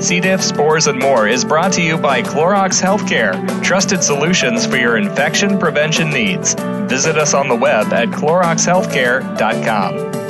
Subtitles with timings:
[0.00, 0.20] C.
[0.20, 4.96] diff, spores, and more is brought to you by Clorox Healthcare, trusted solutions for your
[4.96, 6.54] infection prevention needs.
[6.88, 10.27] Visit us on the web at cloroxhealthcare.com.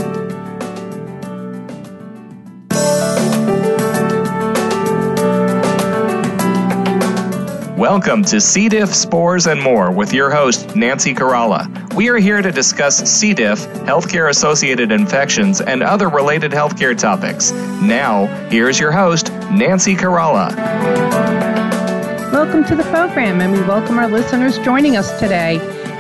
[7.91, 8.69] Welcome to C.
[8.69, 11.95] diff, spores, and more with your host, Nancy Caralla.
[11.95, 13.33] We are here to discuss C.
[13.33, 17.51] diff, healthcare associated infections, and other related healthcare topics.
[17.81, 20.55] Now, here's your host, Nancy Caralla.
[22.31, 25.57] Welcome to the program, and we welcome our listeners joining us today.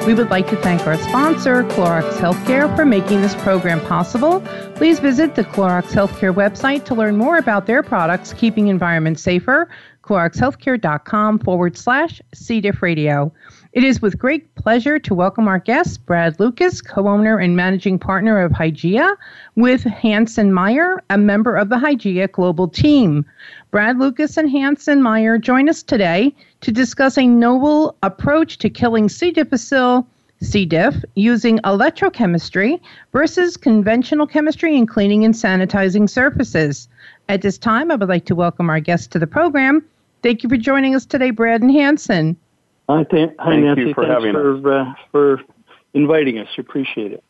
[0.06, 4.40] We would like to thank our sponsor, Clorox Healthcare, for making this program possible.
[4.74, 9.70] Please visit the Clorox Healthcare website to learn more about their products, keeping environments safer
[10.08, 12.62] cloroxhealthcare.com forward slash C.
[12.62, 13.30] diff radio.
[13.74, 17.98] It is with great pleasure to welcome our guest, Brad Lucas, co owner and managing
[17.98, 19.14] partner of Hygieia,
[19.56, 23.26] with Hansen Meyer, a member of the Hygieia Global team.
[23.70, 29.10] Brad Lucas and Hansen Meyer join us today to discuss a novel approach to killing
[29.10, 29.30] C.
[29.30, 30.06] difficile.
[30.40, 30.64] C.
[30.64, 32.80] diff using electrochemistry
[33.12, 36.88] versus conventional chemistry in cleaning and sanitizing surfaces.
[37.28, 39.84] At this time, I would like to welcome our guest to the program,
[40.22, 42.36] Thank you for joining us today, Brad and Hanson.
[42.88, 43.82] Hi, th- hi Thank Nancy.
[43.82, 45.40] You for Thanks having for, uh, for
[45.94, 46.48] inviting us.
[46.58, 47.22] Appreciate it.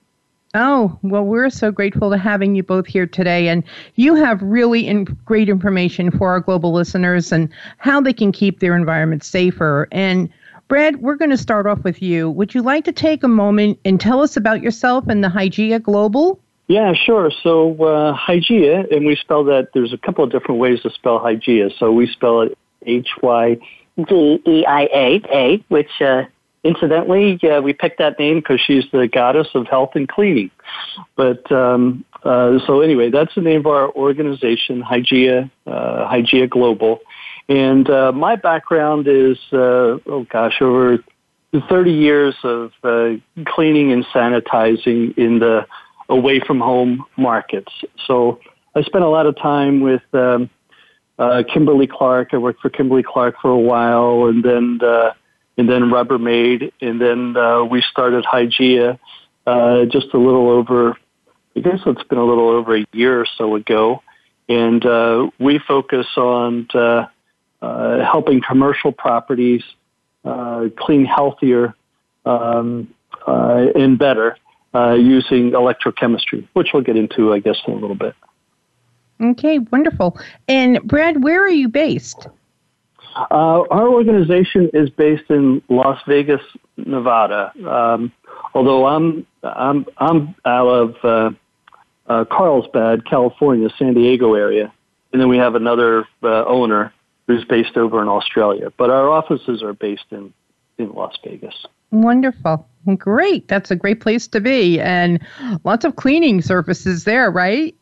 [0.54, 3.48] Oh, well, we're so grateful to having you both here today.
[3.48, 3.62] And
[3.96, 8.60] you have really in- great information for our global listeners and how they can keep
[8.60, 9.88] their environment safer.
[9.92, 10.30] And
[10.68, 12.30] Brad, we're going to start off with you.
[12.30, 15.82] Would you like to take a moment and tell us about yourself and the Hygieia
[15.82, 16.40] Global?
[16.66, 17.30] Yeah, sure.
[17.42, 21.18] So uh, Hygieia, and we spell that, there's a couple of different ways to spell
[21.18, 21.76] Hygieia.
[21.78, 22.56] So we spell it
[22.88, 23.58] H Y
[23.96, 26.22] D E I A A, which uh,
[26.64, 30.50] incidentally uh, we picked that name because she's the goddess of health and cleaning.
[31.16, 37.00] But um, uh, so anyway, that's the name of our organization, Hygieia, uh, Hygieia Global.
[37.48, 40.98] And uh, my background is, uh, oh gosh, over
[41.68, 43.12] 30 years of uh,
[43.46, 45.66] cleaning and sanitizing in the
[46.08, 47.72] away from home markets.
[48.06, 48.40] So
[48.74, 50.50] I spent a lot of time with um,
[51.18, 52.28] uh, Kimberly Clark.
[52.32, 55.12] I worked for Kimberly Clark for a while, and then uh,
[55.56, 58.98] and then Rubbermaid, and then uh, we started Hygieia
[59.46, 60.96] uh, just a little over.
[61.56, 64.02] I guess it's been a little over a year or so ago,
[64.48, 67.06] and uh, we focus on uh,
[67.60, 69.64] uh, helping commercial properties
[70.24, 71.74] uh, clean healthier
[72.24, 72.94] um,
[73.26, 74.36] uh, and better
[74.74, 78.14] uh, using electrochemistry, which we'll get into, I guess, in a little bit.
[79.20, 80.18] Okay, wonderful.
[80.46, 82.28] And Brad, where are you based?
[83.16, 86.40] Uh, our organization is based in Las Vegas,
[86.76, 87.52] Nevada.
[87.68, 88.12] Um,
[88.54, 91.30] although I'm I'm I'm out of uh,
[92.06, 94.72] uh, Carlsbad, California, San Diego area,
[95.12, 96.92] and then we have another uh, owner
[97.26, 98.72] who's based over in Australia.
[98.76, 100.32] But our offices are based in
[100.78, 101.66] in Las Vegas.
[101.90, 102.68] Wonderful.
[102.96, 103.48] Great.
[103.48, 104.80] That's a great place to be.
[104.80, 105.20] And
[105.64, 107.74] lots of cleaning services there, right?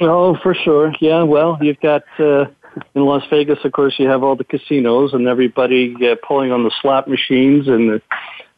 [0.00, 0.92] Oh, for sure.
[1.00, 1.22] Yeah.
[1.22, 2.46] Well, you've got uh,
[2.94, 6.64] in Las Vegas, of course, you have all the casinos and everybody uh, pulling on
[6.64, 8.02] the slot machines and the,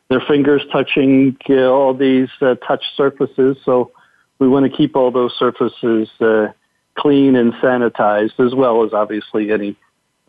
[0.09, 3.57] their fingers touching uh, all these uh, touch surfaces.
[3.65, 3.93] So
[4.39, 6.49] we want to keep all those surfaces uh,
[6.97, 9.77] clean and sanitized, as well as obviously any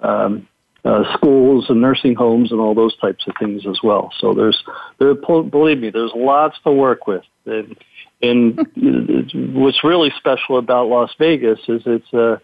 [0.01, 0.47] um,
[0.83, 4.11] uh, schools and nursing homes and all those types of things as well.
[4.19, 4.61] So there's,
[4.99, 7.23] there, believe me, there's lots to work with.
[7.45, 7.77] And
[8.21, 8.57] and
[9.53, 12.41] what's really special about Las Vegas is it's a,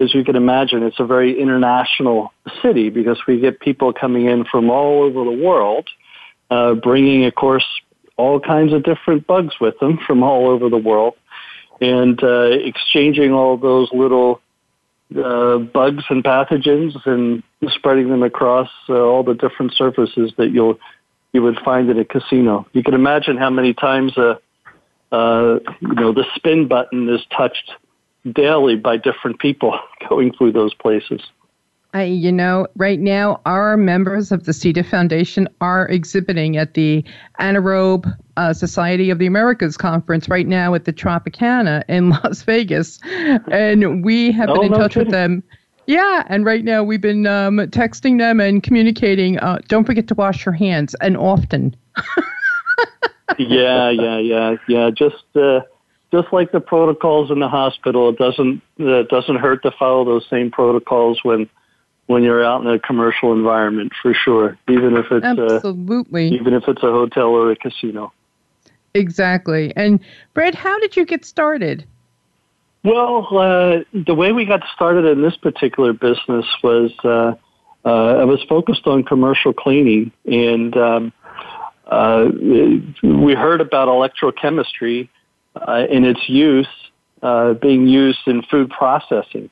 [0.00, 2.32] as you can imagine, it's a very international
[2.62, 5.88] city because we get people coming in from all over the world,
[6.50, 7.64] uh, bringing, of course,
[8.16, 11.14] all kinds of different bugs with them from all over the world,
[11.80, 14.40] and uh, exchanging all those little
[15.16, 20.78] uh, bugs and pathogens and spreading them across uh, all the different surfaces that you'll
[21.32, 22.64] you would find in a casino.
[22.72, 24.38] You can imagine how many times a
[25.14, 27.72] uh, you know, the spin button is touched
[28.32, 31.20] daily by different people going through those places.
[31.92, 34.72] I, you know, right now our members of the C.
[34.72, 37.04] diff Foundation are exhibiting at the
[37.38, 42.98] Anaerobe uh, Society of the Americas conference right now at the Tropicana in Las Vegas,
[43.48, 45.06] and we have been oh, in no touch kidding.
[45.06, 45.44] with them.
[45.86, 49.38] Yeah, and right now we've been um, texting them and communicating.
[49.38, 51.76] Uh, don't forget to wash your hands and often.
[53.38, 54.90] yeah, yeah, yeah, yeah.
[54.90, 55.60] Just uh,
[56.12, 60.04] just like the protocols in the hospital, it doesn't uh, it doesn't hurt to follow
[60.04, 61.48] those same protocols when
[62.06, 64.58] when you're out in a commercial environment for sure.
[64.68, 68.12] Even if it's uh, absolutely uh, even if it's a hotel or a casino.
[68.94, 69.72] Exactly.
[69.74, 69.98] And
[70.34, 71.84] Brad, how did you get started?
[72.84, 77.34] Well, uh, the way we got started in this particular business was uh,
[77.84, 81.12] uh, I was focused on commercial cleaning, and um,
[81.86, 82.26] uh,
[83.02, 85.08] we heard about electrochemistry
[85.56, 86.68] uh, and its use
[87.22, 89.50] uh, being used in food processing.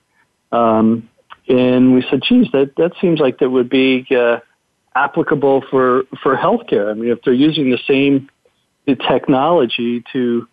[0.51, 1.09] Um,
[1.49, 4.39] and we said, geez, that, that seems like that would be uh,
[4.95, 6.91] applicable for, for healthcare.
[6.91, 8.29] I mean, if they're using the same
[8.87, 10.49] technology to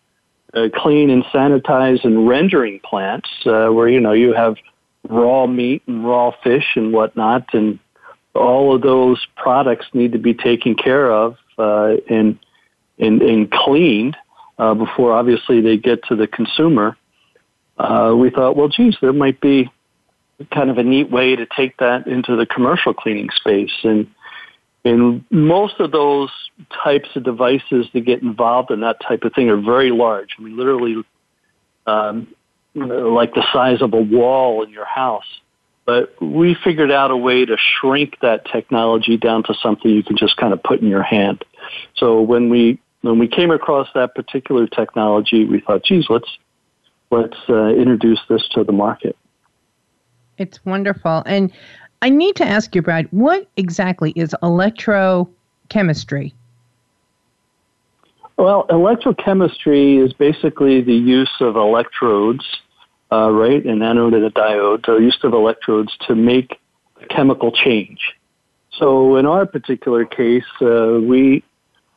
[0.54, 4.56] uh, clean and sanitize and rendering plants, uh, where, you know, you have
[5.08, 7.80] raw meat and raw fish and whatnot, and
[8.36, 12.40] all of those products need to be taken care of uh, and,
[12.98, 14.16] and, and cleaned
[14.58, 16.98] uh, before obviously they get to the consumer.
[17.78, 19.72] Uh, we thought, well, geez, there might be
[20.52, 23.72] kind of a neat way to take that into the commercial cleaning space.
[23.84, 24.08] And,
[24.84, 26.30] and most of those
[26.84, 30.30] types of devices that get involved in that type of thing are very large.
[30.38, 31.04] I mean, literally
[31.86, 32.28] um,
[32.76, 35.26] like the size of a wall in your house.
[35.90, 40.18] But we figured out a way to shrink that technology down to something you can
[40.18, 41.44] just kind of put in your hand.
[41.96, 46.30] So when we when we came across that particular technology, we thought, geez, let's
[47.10, 49.18] let's uh, introduce this to the market.
[50.38, 51.24] It's wonderful.
[51.26, 51.52] And
[52.04, 56.34] I need to ask you, Brad, what exactly is electrochemistry?
[58.38, 62.46] Well, electrochemistry is basically the use of electrodes,
[63.12, 66.60] uh, right, an anode and a diode, the use of electrodes to make
[67.02, 68.00] a chemical change.
[68.72, 71.44] So in our particular case, uh, we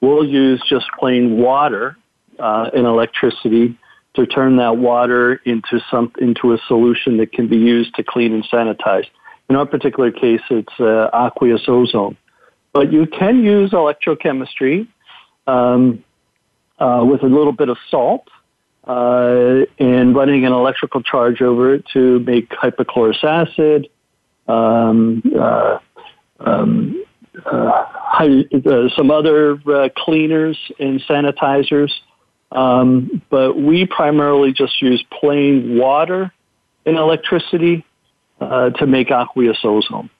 [0.00, 1.96] will use just plain water
[2.38, 3.78] uh, and electricity
[4.14, 8.34] to turn that water into some into a solution that can be used to clean
[8.34, 9.06] and sanitize.
[9.48, 12.16] In our particular case, it's uh, aqueous ozone.
[12.72, 14.88] But you can use electrochemistry
[15.46, 16.02] um,
[16.78, 18.28] uh, with a little bit of salt
[18.84, 23.88] uh, and running an electrical charge over it to make hypochlorous acid,
[24.48, 25.78] um, uh,
[26.40, 27.04] um,
[27.46, 27.86] uh,
[28.18, 29.58] uh, some other
[29.96, 31.90] cleaners and sanitizers.
[32.50, 36.32] Um, but we primarily just use plain water
[36.84, 37.84] and electricity
[38.40, 40.10] uh, to make aqueous ozone.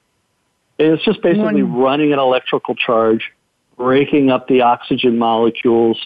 [0.79, 3.31] it's just basically running an electrical charge,
[3.77, 5.99] breaking up the oxygen molecules.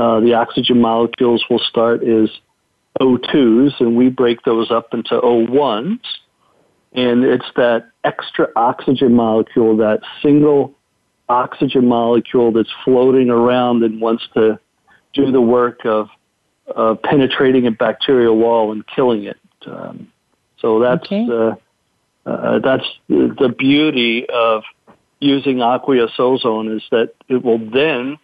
[0.00, 2.30] Uh, the oxygen molecules will start as
[2.98, 6.00] O2s, and we break those up into O1s.
[6.94, 10.72] And it's that extra oxygen molecule, that single
[11.28, 14.58] oxygen molecule that's floating around and wants to
[15.12, 16.08] do the work of,
[16.66, 19.36] of penetrating a bacterial wall and killing it.
[19.66, 20.10] Um,
[20.60, 21.28] so that's okay.
[21.30, 21.56] uh,
[22.24, 24.62] uh, that's the, the beauty of
[25.20, 28.18] using aqueous ozone is that it will then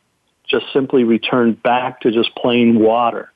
[0.48, 3.32] just simply return back to just plain water.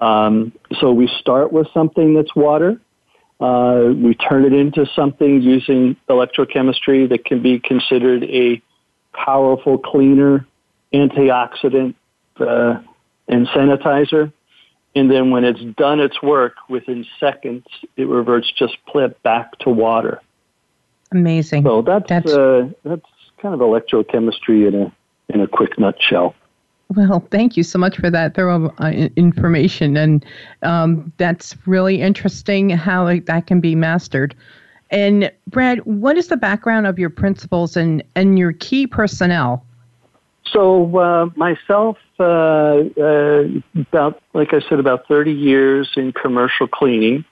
[0.00, 2.80] Um, so we start with something that's water.
[3.38, 8.60] Uh, we turn it into something using electrochemistry that can be considered a
[9.12, 10.46] powerful cleaner,
[10.92, 11.94] antioxidant,
[12.38, 12.80] uh,
[13.28, 14.32] and sanitizer.
[14.94, 17.64] And then when it's done its work, within seconds,
[17.96, 18.76] it reverts just
[19.22, 20.20] back to water.
[21.12, 21.64] Amazing.
[21.64, 23.06] So that's that's, uh, that's
[23.40, 24.92] kind of electrochemistry in a
[25.28, 26.34] in a quick nutshell.
[26.96, 30.24] Well, thank you so much for that thorough uh, information, and
[30.62, 34.34] um, that's really interesting how it, that can be mastered.
[34.90, 39.64] And Brad, what is the background of your principals and and your key personnel?
[40.52, 42.24] So uh, myself, uh,
[43.00, 43.44] uh,
[43.76, 47.24] about like I said, about 30 years in commercial cleaning.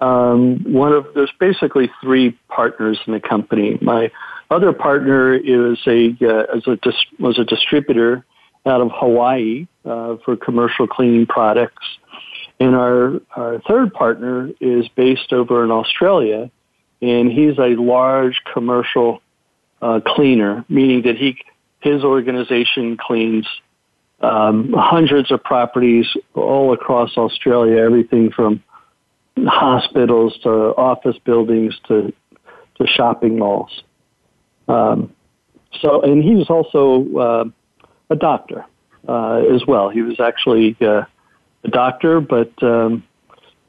[0.00, 3.78] Um, one of there's basically three partners in the company.
[3.80, 4.10] My
[4.50, 8.24] other partner is a uh, a dis- was a distributor
[8.66, 11.84] out of Hawaii uh, for commercial cleaning products,
[12.60, 16.50] and our our third partner is based over in Australia,
[17.02, 19.20] and he's a large commercial
[19.82, 21.36] uh, cleaner, meaning that he
[21.80, 23.46] his organization cleans
[24.20, 28.62] um, hundreds of properties all across Australia, everything from
[29.46, 32.12] hospitals to office buildings to
[32.76, 33.82] to shopping malls.
[34.68, 35.12] Um,
[35.80, 37.44] so, and he was also uh,
[38.10, 38.64] a doctor
[39.08, 39.88] uh, as well.
[39.88, 41.04] He was actually uh,
[41.64, 43.04] a doctor, but um,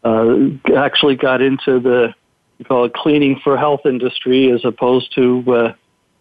[0.03, 0.35] uh,
[0.75, 2.13] actually got into the
[2.57, 5.73] we call it cleaning for health industry as opposed to uh,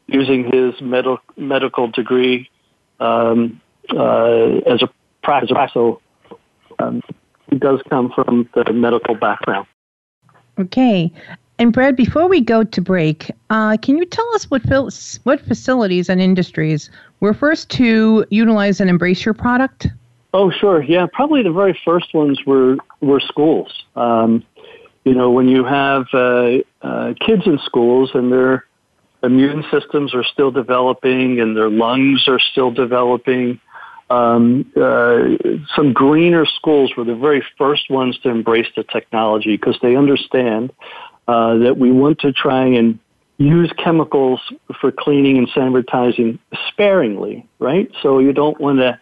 [0.07, 1.05] using his med-
[1.37, 2.51] medical degree
[2.99, 4.91] um, uh, as a
[5.23, 5.57] practice.
[5.73, 6.01] So
[6.81, 7.03] um,
[7.51, 9.67] he does come from the medical background.
[10.59, 11.13] Okay.
[11.59, 14.91] And Brad, before we go to break, uh, can you tell us what fil-
[15.23, 19.87] what facilities and industries were first to utilize and embrace your product?
[20.33, 20.83] Oh, sure.
[20.83, 23.85] Yeah, probably the very first ones were were schools.
[23.95, 24.43] Um,
[25.05, 28.65] you know, when you have uh, uh, kids in schools and their
[29.23, 33.61] immune systems are still developing and their lungs are still developing.
[34.11, 35.29] Um, uh,
[35.75, 40.73] some greener schools were the very first ones to embrace the technology because they understand
[41.29, 42.99] uh, that we want to try and
[43.39, 44.41] use chemicals
[44.81, 46.39] for cleaning and sanitizing
[46.69, 47.91] sparingly, right?
[48.03, 48.99] So you don't want to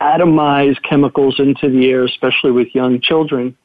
[0.00, 3.56] atomize chemicals into the air, especially with young children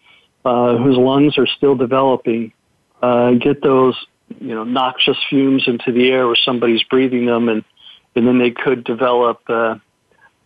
[0.43, 2.53] uh, whose lungs are still developing.
[3.01, 3.95] Uh, get those,
[4.39, 7.63] you know, noxious fumes into the air where somebody's breathing them, and
[8.15, 9.75] and then they could develop uh,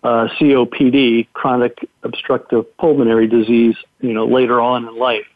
[0.03, 5.27] uh, COPD, chronic obstructive pulmonary disease, you know, later on in life.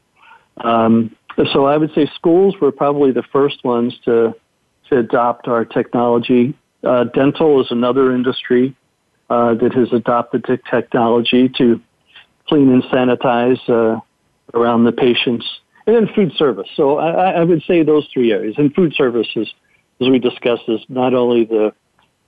[0.58, 1.15] Um,
[1.51, 4.35] so I would say schools were probably the first ones to
[4.89, 6.53] to adopt our technology.
[6.83, 8.75] Uh, dental is another industry
[9.29, 11.81] uh, that has adopted the technology to
[12.47, 13.99] clean and sanitize uh,
[14.53, 15.45] around the patients,
[15.87, 16.67] and then food service.
[16.75, 18.55] So I, I would say those three areas.
[18.57, 19.51] And food services,
[20.01, 21.73] as we discussed, is not only the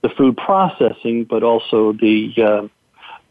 [0.02, 2.68] the food processing, but also the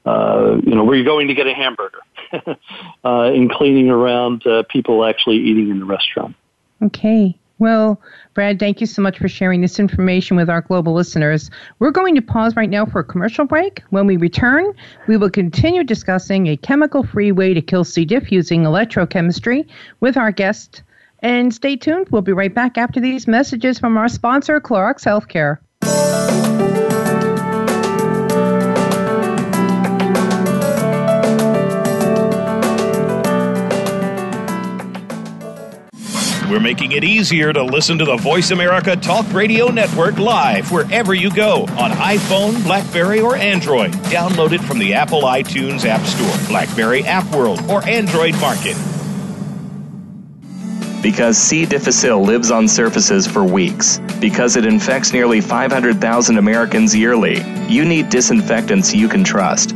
[0.06, 2.00] uh, you know, where you're going to get a hamburger,
[3.04, 6.36] uh, cleaning around uh, people actually eating in the restaurant.
[6.82, 7.38] Okay.
[7.58, 8.02] Well,
[8.34, 11.50] Brad, thank you so much for sharing this information with our global listeners.
[11.80, 13.82] We're going to pause right now for a commercial break.
[13.92, 14.74] When we return,
[15.08, 18.04] we will continue discussing a chemical free way to kill C.
[18.04, 19.66] diff using electrochemistry
[20.02, 20.84] with our guest.
[21.20, 22.10] And stay tuned.
[22.12, 25.60] We'll be right back after these messages from our sponsor, Clorox Healthcare.
[36.56, 41.14] We're making it easier to listen to the Voice America Talk Radio Network live wherever
[41.14, 43.92] you go on iPhone, Blackberry, or Android.
[44.06, 48.78] Download it from the Apple iTunes App Store, Blackberry App World, or Android Market.
[51.04, 51.66] Because C.
[51.66, 58.08] difficile lives on surfaces for weeks, because it infects nearly 500,000 Americans yearly, you need
[58.08, 59.76] disinfectants you can trust.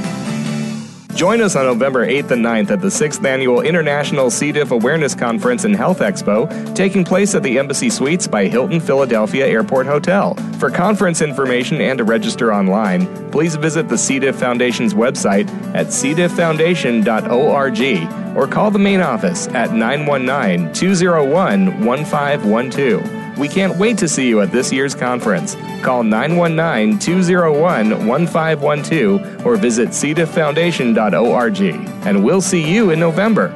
[1.15, 4.51] Join us on November 8th and 9th at the 6th Annual International C.
[4.51, 9.45] diff Awareness Conference and Health Expo, taking place at the Embassy Suites by Hilton Philadelphia
[9.47, 10.33] Airport Hotel.
[10.57, 14.19] For conference information and to register online, please visit the C.
[14.19, 23.20] diff Foundation's website at cdifffoundation.org or call the main office at 919 201 1512.
[23.41, 25.55] We can't wait to see you at this year's conference.
[25.81, 31.61] Call 919 201 1512 or visit cdifffoundation.org.
[32.05, 33.47] And we'll see you in November.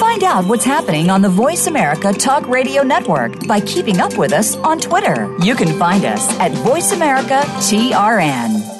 [0.00, 4.32] Find out what's happening on the Voice America Talk Radio Network by keeping up with
[4.32, 5.36] us on Twitter.
[5.42, 8.79] You can find us at Voice America TRN.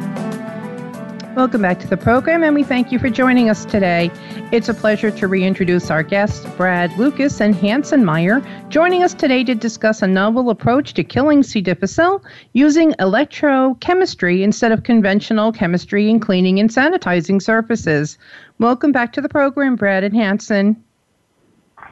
[1.33, 4.11] Welcome back to the program, and we thank you for joining us today.
[4.51, 9.45] It's a pleasure to reintroduce our guests, Brad Lucas and Hanson Meyer, joining us today
[9.45, 11.61] to discuss a novel approach to killing C.
[11.61, 12.21] difficile
[12.51, 18.17] using electrochemistry instead of conventional chemistry in cleaning and sanitizing surfaces.
[18.59, 20.83] Welcome back to the program, Brad and Hanson.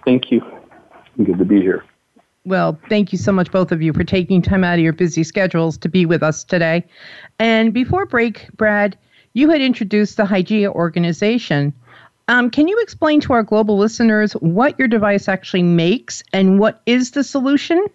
[0.03, 0.41] Thank you.
[1.23, 1.85] Good to be here.
[2.43, 5.23] Well, thank you so much, both of you, for taking time out of your busy
[5.23, 6.85] schedules to be with us today.
[7.39, 8.97] And before break, Brad,
[9.33, 11.73] you had introduced the Hygieia organization.
[12.27, 16.81] Um, can you explain to our global listeners what your device actually makes and what
[16.85, 17.85] is the solution?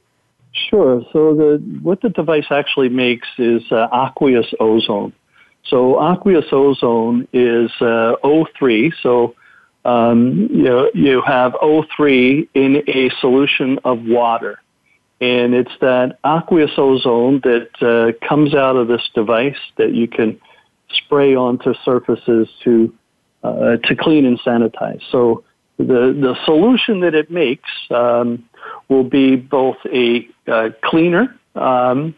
[0.52, 1.04] Sure.
[1.12, 5.12] So the what the device actually makes is uh, aqueous ozone.
[5.64, 8.92] So aqueous ozone is uh, O3.
[9.02, 9.34] So
[9.84, 14.60] um, you know, you have O3 in a solution of water,
[15.20, 20.40] and it's that aqueous ozone that uh, comes out of this device that you can
[20.94, 22.94] spray onto surfaces to
[23.42, 25.02] uh, to clean and sanitize.
[25.10, 25.44] So
[25.76, 28.44] the the solution that it makes um,
[28.88, 32.14] will be both a uh, cleaner um,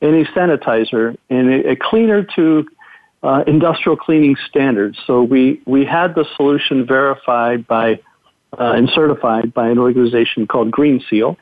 [0.00, 2.66] and a sanitizer, and a, a cleaner to
[3.22, 4.98] uh, industrial cleaning standards.
[5.06, 8.00] So we we had the solution verified by
[8.58, 11.36] uh, and certified by an organization called Green Seal.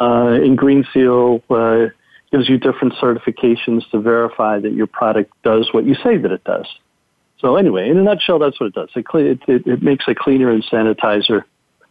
[0.00, 1.86] Uh, and Green Seal uh,
[2.34, 6.42] gives you different certifications to verify that your product does what you say that it
[6.42, 6.66] does.
[7.38, 8.88] So anyway, in a nutshell, that's what it does.
[8.96, 11.44] It, it, it, it makes a cleaner and sanitizer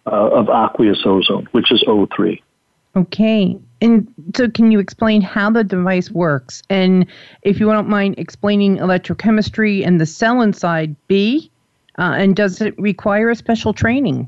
[0.05, 2.41] uh, of aqueous ozone, which is O3.
[2.97, 3.57] Okay.
[3.81, 6.62] And so, can you explain how the device works?
[6.69, 7.05] And
[7.43, 11.50] if you don't mind explaining electrochemistry and the cell inside B,
[11.97, 14.27] uh, and does it require a special training?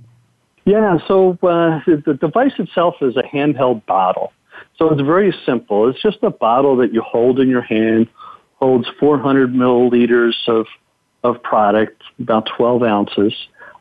[0.63, 4.31] Yeah, so uh, the device itself is a handheld bottle.
[4.77, 5.89] So it's very simple.
[5.89, 8.07] It's just a bottle that you hold in your hand,
[8.55, 10.65] holds 400 milliliters of,
[11.23, 13.33] of product, about 12 ounces.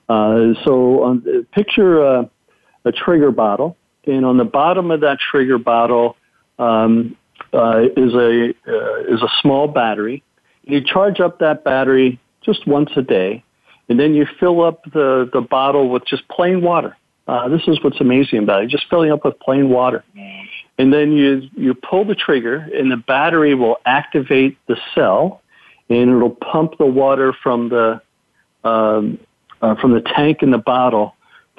[0.09, 2.31] Uh, so um, picture a,
[2.85, 6.17] a, trigger bottle, and on the bottom of that trigger bottle
[6.59, 7.17] um,
[7.55, 10.23] uh, is a uh, is a small battery.
[10.65, 13.43] You charge up that battery just once a day,
[13.89, 16.97] and then you fill up the, the bottle with just plain water.
[17.27, 20.05] Uh, this is what's amazing about it, just filling up with plain water
[20.79, 25.43] and then you you pull the trigger, and the battery will activate the cell,
[25.89, 28.01] and it'll pump the water from the
[28.65, 29.19] um,
[29.63, 31.15] uh, from the tank in the bottle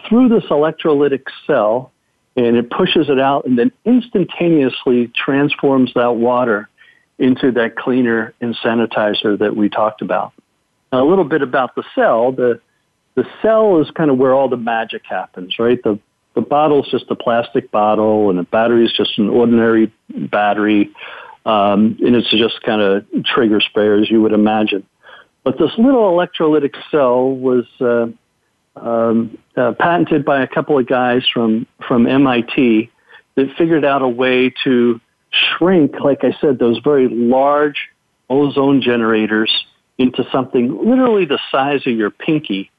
[0.08, 1.92] through this electrolytic cell,
[2.36, 6.70] and it pushes it out, and then instantaneously transforms that water
[7.18, 10.34] into that cleaner and sanitizer that we talked about.
[10.92, 12.32] Now, a little bit about the cell.
[12.32, 12.60] The
[13.16, 15.82] the cell is kind of where all the magic happens, right?
[15.82, 15.98] The
[16.36, 20.92] the bottle's just a plastic bottle, and the battery is just an ordinary battery,
[21.46, 24.86] um, and it's just kind of trigger sprayer as you would imagine.
[25.44, 28.08] But this little electrolytic cell was uh,
[28.76, 32.92] um, uh, patented by a couple of guys from from MIT
[33.36, 35.00] that figured out a way to
[35.32, 37.90] shrink, like I said, those very large
[38.30, 39.66] ozone generators
[39.98, 42.72] into something literally the size of your pinky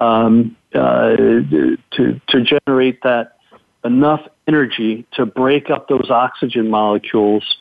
[0.00, 3.36] um, uh, to to generate that
[3.84, 7.58] enough energy to break up those oxygen molecules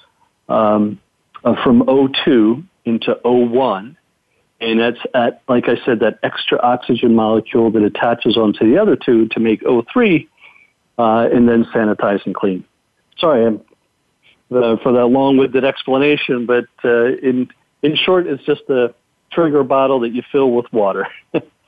[0.49, 0.99] um,
[1.43, 3.95] uh, from O2 into O1,
[4.59, 8.95] and that's at like I said that extra oxygen molecule that attaches onto the other
[8.95, 10.27] two to make O3,
[10.97, 12.63] uh, and then sanitize and clean.
[13.17, 13.61] Sorry, I'm,
[14.51, 17.49] uh, for that long-winded explanation, but uh, in
[17.81, 18.93] in short, it's just a
[19.31, 21.07] trigger bottle that you fill with water.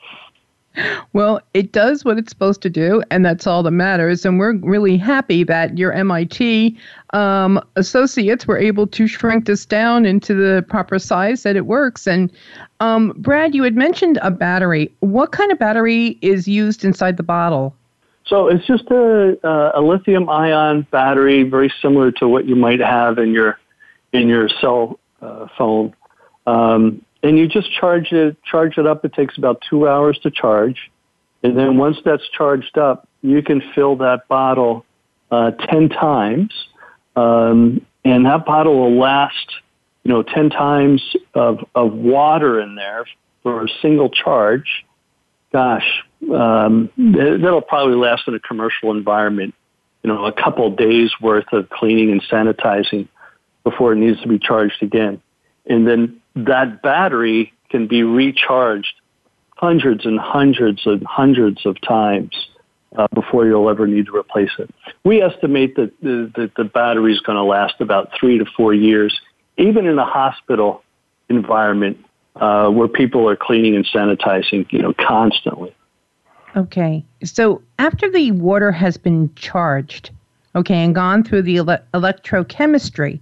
[1.13, 4.25] Well, it does what it's supposed to do, and that's all that matters.
[4.25, 6.77] And we're really happy that your MIT
[7.11, 12.07] um, associates were able to shrink this down into the proper size that it works.
[12.07, 12.31] And
[12.79, 14.91] um, Brad, you had mentioned a battery.
[15.01, 17.75] What kind of battery is used inside the bottle?
[18.25, 19.37] So it's just a,
[19.75, 23.59] a lithium ion battery, very similar to what you might have in your
[24.11, 25.93] in your cell uh, phone.
[26.47, 29.03] Um, and you just charge it charge it up.
[29.05, 30.91] It takes about two hours to charge,
[31.41, 34.85] and then once that's charged up, you can fill that bottle
[35.31, 36.53] uh, ten times,
[37.15, 39.47] um, and that bottle will last,
[40.03, 41.01] you know, ten times
[41.33, 43.05] of of water in there
[43.41, 44.85] for a single charge.
[45.51, 49.53] Gosh, um, that'll probably last in a commercial environment,
[50.01, 53.07] you know, a couple days worth of cleaning and sanitizing
[53.63, 55.21] before it needs to be charged again.
[55.67, 58.93] And then that battery can be recharged
[59.57, 62.49] hundreds and hundreds and hundreds of times
[62.97, 64.69] uh, before you'll ever need to replace it.
[65.03, 68.73] We estimate that the, that the battery is going to last about three to four
[68.73, 69.19] years.
[69.57, 70.83] Even in a hospital
[71.29, 71.97] environment,
[72.35, 75.73] uh, where people are cleaning and sanitizing, you know, constantly.
[76.55, 77.03] Okay.
[77.23, 80.11] So after the water has been charged,
[80.55, 83.19] okay, and gone through the ele- electrochemistry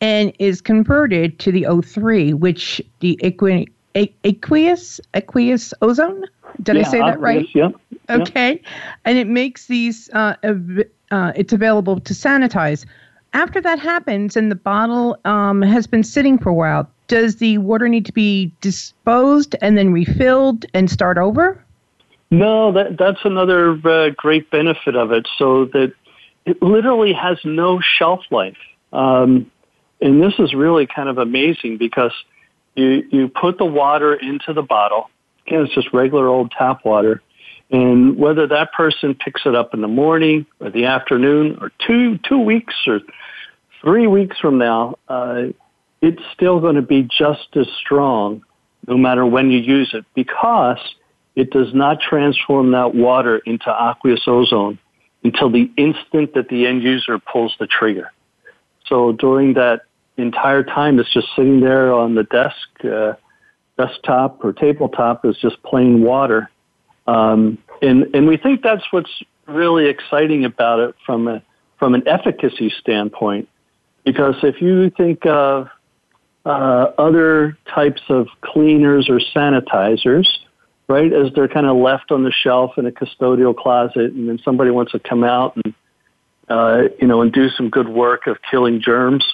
[0.00, 6.24] and is converted to the O3, which the aqueous, aqueous, aqueous ozone?
[6.62, 7.46] Did yeah, I say that right?
[7.54, 7.70] Yeah.
[8.10, 8.62] Okay.
[9.04, 10.34] And it makes these, uh,
[11.10, 12.86] uh, it's available to sanitize.
[13.34, 17.58] After that happens and the bottle um, has been sitting for a while, does the
[17.58, 21.62] water need to be disposed and then refilled and start over?
[22.30, 25.26] No, that, that's another uh, great benefit of it.
[25.38, 25.92] So that
[26.46, 28.56] it literally has no shelf life.
[28.92, 29.50] Um,
[30.00, 32.12] and this is really kind of amazing because
[32.74, 35.10] you, you put the water into the bottle.
[35.46, 37.22] Again, it's just regular old tap water.
[37.70, 42.18] And whether that person picks it up in the morning or the afternoon or two,
[42.18, 43.00] two weeks or
[43.82, 45.44] three weeks from now, uh,
[46.00, 48.42] it's still going to be just as strong
[48.86, 50.78] no matter when you use it because
[51.34, 54.78] it does not transform that water into aqueous ozone
[55.24, 58.12] until the instant that the end user pulls the trigger.
[58.86, 59.82] So during that
[60.22, 63.14] entire time, it's just sitting there on the desk, uh,
[63.76, 66.50] desktop or tabletop is just plain water.
[67.06, 71.42] Um, and, and we think that's what's really exciting about it from a,
[71.78, 73.48] from an efficacy standpoint.
[74.04, 75.68] Because if you think of
[76.44, 80.26] uh, other types of cleaners or sanitizers,
[80.88, 84.38] right, as they're kind of left on the shelf in a custodial closet, and then
[84.44, 85.74] somebody wants to come out and
[86.48, 89.24] uh, you know and do some good work of killing germs.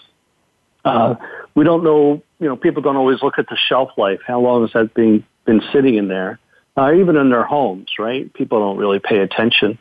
[0.84, 1.14] Uh,
[1.54, 4.20] we don't know, you know, people don't always look at the shelf life.
[4.26, 6.38] How long has that been been sitting in there?
[6.76, 8.32] Uh, even in their homes, right?
[8.34, 9.78] People don't really pay attention,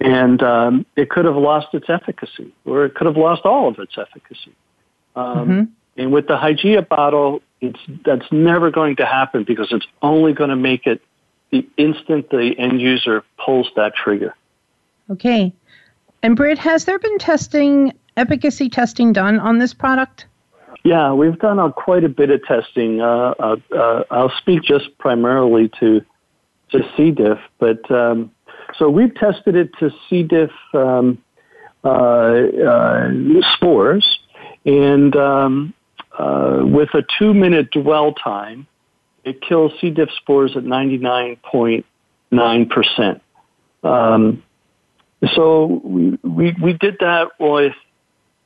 [0.00, 3.78] and um, it could have lost its efficacy, or it could have lost all of
[3.78, 4.52] its efficacy.
[5.14, 5.62] Um, mm-hmm.
[5.96, 10.50] And with the Hygieia bottle, it's that's never going to happen because it's only going
[10.50, 11.00] to make it
[11.50, 14.34] the instant the end user pulls that trigger.
[15.08, 15.52] Okay.
[16.22, 20.26] And Britt, has there been testing, efficacy testing done on this product?
[20.82, 23.00] Yeah, we've done a, quite a bit of testing.
[23.00, 26.00] Uh, uh, uh, I'll speak just primarily to
[26.70, 27.10] to C.
[27.10, 28.30] diff, but um,
[28.78, 30.22] so we've tested it to C.
[30.24, 31.22] diff um,
[31.84, 33.10] uh, uh,
[33.52, 34.18] spores,
[34.64, 35.74] and um,
[36.18, 38.66] uh, with a two minute dwell time,
[39.24, 39.90] it kills C.
[39.90, 43.20] diff spores at 99.9%.
[43.82, 44.42] Um,
[45.34, 47.74] so we, we, we did that with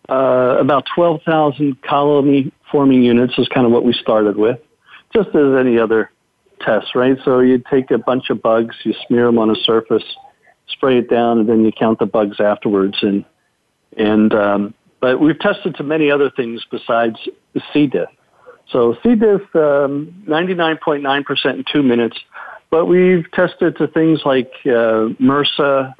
[0.08, 4.58] uh, about 12,000 colony forming units is kind of what we started with,
[5.14, 6.10] just as any other
[6.60, 7.16] test, right?
[7.24, 10.04] So you take a bunch of bugs, you smear them on a surface,
[10.68, 12.98] spray it down, and then you count the bugs afterwards.
[13.02, 13.24] And
[13.96, 17.16] and um, but we've tested to many other things besides
[17.72, 17.86] C.
[17.86, 18.08] diff.
[18.70, 19.14] So C.
[19.14, 22.18] diff, um, 99.9% in two minutes,
[22.70, 25.94] but we've tested to things like uh, MRSA,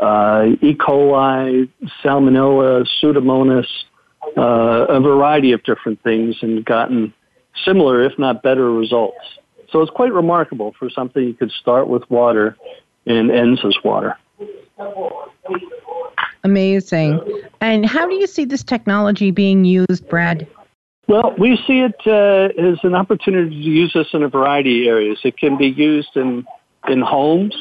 [0.00, 0.74] uh, E.
[0.74, 1.68] coli,
[2.02, 3.66] Salmonella, Pseudomonas,
[4.36, 7.12] uh, a variety of different things and gotten
[7.64, 9.18] similar, if not better, results.
[9.70, 12.56] So it's quite remarkable for something you could start with water
[13.06, 14.16] and ends as water.
[16.44, 17.20] Amazing.
[17.60, 20.46] And how do you see this technology being used, Brad?
[21.08, 24.92] Well, we see it uh, as an opportunity to use this in a variety of
[24.92, 25.18] areas.
[25.24, 26.46] It can be used in
[26.88, 27.54] in homes,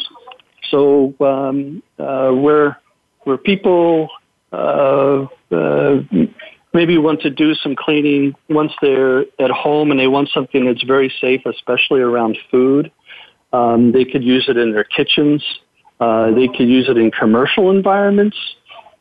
[0.69, 2.79] so um, uh, where
[3.23, 4.09] where people
[4.51, 5.97] uh, uh,
[6.73, 10.83] maybe want to do some cleaning once they're at home and they want something that's
[10.83, 12.91] very safe, especially around food.
[13.53, 15.43] Um, they could use it in their kitchens.
[15.99, 18.37] Uh, they could use it in commercial environments,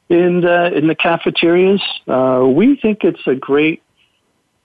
[0.09, 1.81] in the, in the cafeterias.
[2.09, 3.83] Uh, we think it's a great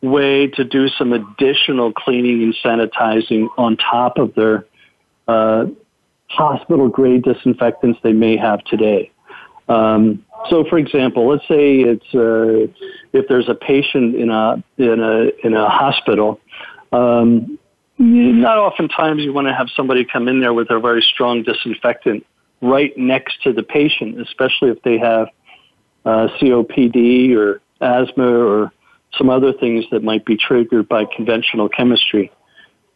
[0.01, 4.65] way to do some additional cleaning and sanitizing on top of their
[5.27, 5.65] uh,
[6.27, 9.11] hospital grade disinfectants they may have today.
[9.67, 12.71] Um, so, for example, let's say it's uh,
[13.13, 16.39] if there's a patient in a in a in a hospital.
[16.91, 17.57] Um,
[17.97, 22.25] not oftentimes you want to have somebody come in there with a very strong disinfectant
[22.61, 25.29] right next to the patient, especially if they have
[26.03, 28.71] uh, COPD or asthma or
[29.17, 32.31] some other things that might be triggered by conventional chemistry.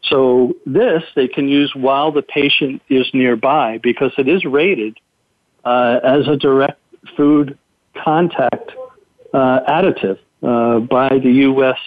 [0.04, 4.98] So this they can use while the patient is nearby because it is rated
[5.66, 6.82] uh, as a direct
[7.16, 7.58] food
[7.96, 8.72] contact
[9.34, 11.78] uh, additive uh, by the U.S.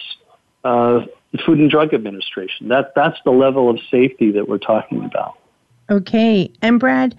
[0.63, 1.05] Uh,
[1.45, 2.67] food and Drug Administration.
[2.67, 5.37] That that's the level of safety that we're talking about.
[5.89, 7.15] Okay, and Brad,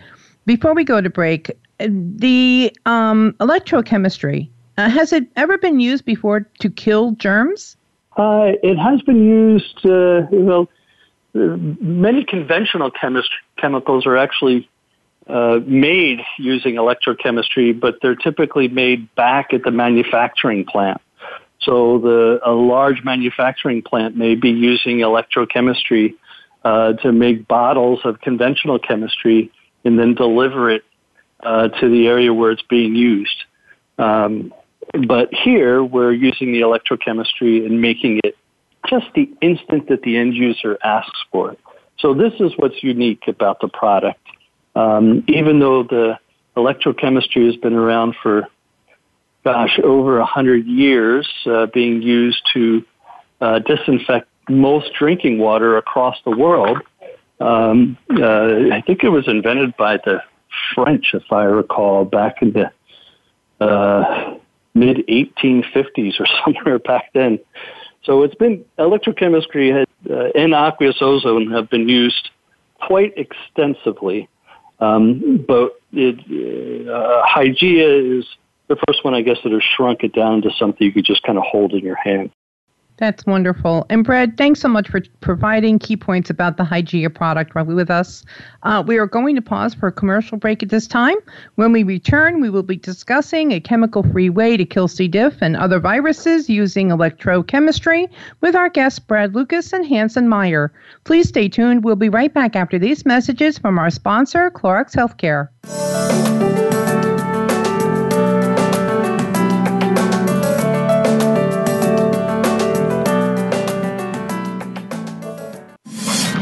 [0.46, 6.40] before we go to break, the um, electrochemistry uh, has it ever been used before
[6.61, 7.76] to kill germs?
[8.16, 10.68] Uh, it has been used, uh, well,
[11.35, 14.68] many conventional chemist- chemicals are actually
[15.27, 21.01] uh, made using electrochemistry, but they're typically made back at the manufacturing plant.
[21.61, 26.14] So the a large manufacturing plant may be using electrochemistry
[26.62, 29.51] uh, to make bottles of conventional chemistry
[29.85, 30.85] and then deliver it
[31.42, 33.44] uh, to the area where it's being used.
[33.99, 34.53] Um,
[35.07, 38.37] but here we're using the electrochemistry and making it
[38.88, 41.59] just the instant that the end user asks for it.
[41.99, 44.20] So this is what's unique about the product.
[44.75, 46.18] Um, even though the
[46.57, 48.49] electrochemistry has been around for,
[49.44, 52.85] gosh, over a hundred years, uh, being used to
[53.40, 56.79] uh, disinfect most drinking water across the world.
[57.40, 60.23] Um, uh, I think it was invented by the
[60.75, 64.37] French, if I recall, back in the uh,
[64.75, 67.38] mid 1850s or somewhere back then.
[68.04, 72.30] So it's been electrochemistry had, uh, and aqueous ozone have been used
[72.80, 74.28] quite extensively.
[74.80, 76.18] Um, but it,
[76.88, 78.26] uh, Hygieia is
[78.68, 81.22] the first one, I guess, that has shrunk it down to something you could just
[81.22, 82.30] kind of hold in your hand.
[82.96, 83.87] That's wonderful.
[83.90, 88.24] And Brad, thanks so much for providing key points about the Hygieia product with us.
[88.62, 91.16] Uh, we are going to pause for a commercial break at this time.
[91.57, 95.09] When we return, we will be discussing a chemical free way to kill C.
[95.09, 98.09] diff and other viruses using electrochemistry
[98.40, 100.72] with our guests Brad Lucas and Hanson Meyer.
[101.02, 101.83] Please stay tuned.
[101.83, 106.53] We'll be right back after these messages from our sponsor, Clorox Healthcare.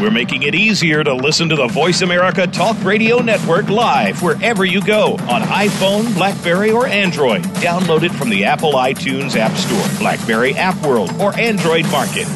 [0.02, 4.64] We're making it easier to listen to the Voice America Talk Radio Network live wherever
[4.64, 7.42] you go on iPhone, Blackberry, or Android.
[7.62, 12.26] Download it from the Apple iTunes App Store, Blackberry App World, or Android Market.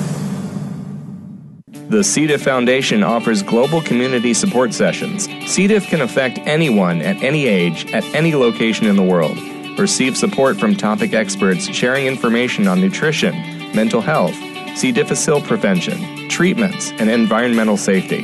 [1.88, 2.28] The C.
[2.28, 5.24] diff Foundation offers global community support sessions.
[5.50, 5.66] C.
[5.66, 9.36] diff can affect anyone at any age, at any location in the world.
[9.76, 13.34] Receive support from topic experts sharing information on nutrition,
[13.74, 14.36] mental health,
[14.76, 14.92] C.
[14.92, 18.22] difficile prevention, treatments, and environmental safety.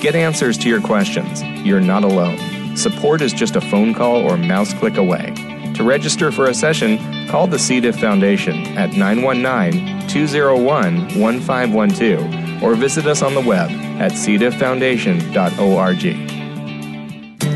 [0.00, 1.42] Get answers to your questions.
[1.66, 2.76] You're not alone.
[2.76, 5.32] Support is just a phone call or mouse click away.
[5.76, 7.80] To register for a session, call the C.
[7.80, 16.00] diff Foundation at 919 201 1512 or visit us on the web at cdifffoundation.org.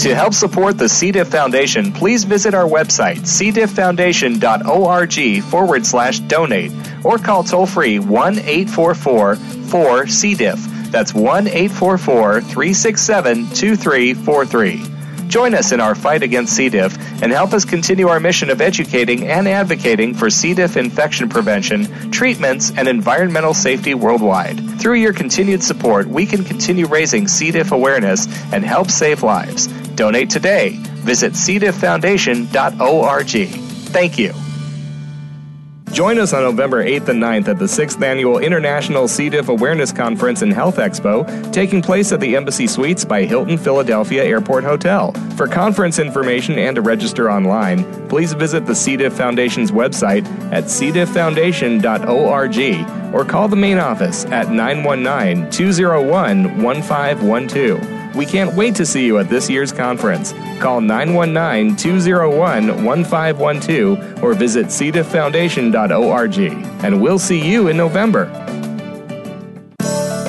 [0.00, 1.12] To help support the C.
[1.12, 6.72] diff Foundation, please visit our website, cdifffoundation.org forward slash donate,
[7.04, 10.34] or call toll free 1 844 4 C.
[10.34, 10.58] diff.
[10.90, 14.98] That's 1 844 367 2343.
[15.28, 16.70] Join us in our fight against C.
[16.70, 20.54] diff and help us continue our mission of educating and advocating for C.
[20.54, 24.80] diff infection prevention, treatments, and environmental safety worldwide.
[24.80, 27.50] Through your continued support, we can continue raising C.
[27.50, 29.66] diff awareness and help save lives.
[29.66, 30.78] Donate today.
[30.78, 33.48] Visit cdifffoundation.org.
[33.90, 34.47] Thank you.
[35.92, 39.28] Join us on November 8th and 9th at the 6th Annual International C.
[39.28, 44.24] diff Awareness Conference and Health Expo, taking place at the Embassy Suites by Hilton Philadelphia
[44.24, 45.12] Airport Hotel.
[45.36, 48.96] For conference information and to register online, please visit the C.
[48.96, 57.97] diff Foundation's website at cdifffoundation.org or call the main office at 919 201 1512.
[58.14, 60.32] We can't wait to see you at this year's conference.
[60.60, 66.38] Call 919 201 1512 or visit cdifffoundation.org.
[66.84, 68.47] And we'll see you in November.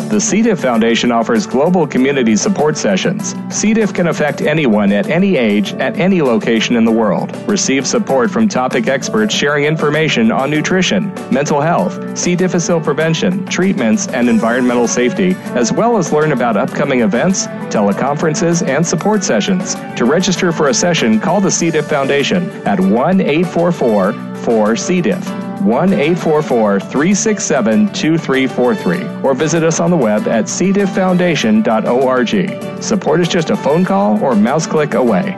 [0.10, 0.41] The C.
[0.41, 3.36] diff Foundation offers global community support sessions.
[3.52, 3.76] C.
[3.76, 7.32] diff can affect anyone at any age, at any location in the world.
[7.48, 12.36] Receive support from topic experts sharing information on nutrition, mental health, C.
[12.36, 18.86] difficile prevention, treatments, and environmental safety, as well as learn about upcoming events, teleconferences, and
[18.86, 19.76] support sessions.
[19.95, 21.69] To register for a session, call the C.
[21.69, 25.02] diff Foundation at 1 844 4 C.
[25.02, 25.49] diff.
[25.62, 32.84] 1 844 367 2343 or visit us on the web at cdifffoundation.org.
[32.84, 35.36] Support is just a phone call or mouse click away.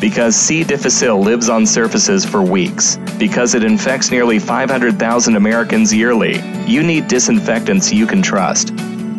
[0.00, 0.64] Because C.
[0.64, 7.08] difficile lives on surfaces for weeks, because it infects nearly 500,000 Americans yearly, you need
[7.08, 8.72] disinfectants you can trust.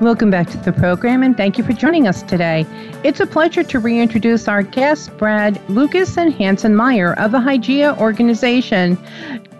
[0.00, 2.64] Welcome back to the program and thank you for joining us today.
[3.04, 7.98] It's a pleasure to reintroduce our guests, Brad Lucas and Hanson Meyer of the Hygieia
[7.98, 8.96] organization.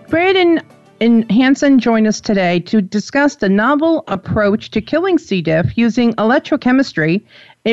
[0.09, 0.63] Brad and
[0.99, 5.43] and Hanson join us today to discuss the novel approach to killing C.
[5.43, 7.23] diff using electrochemistry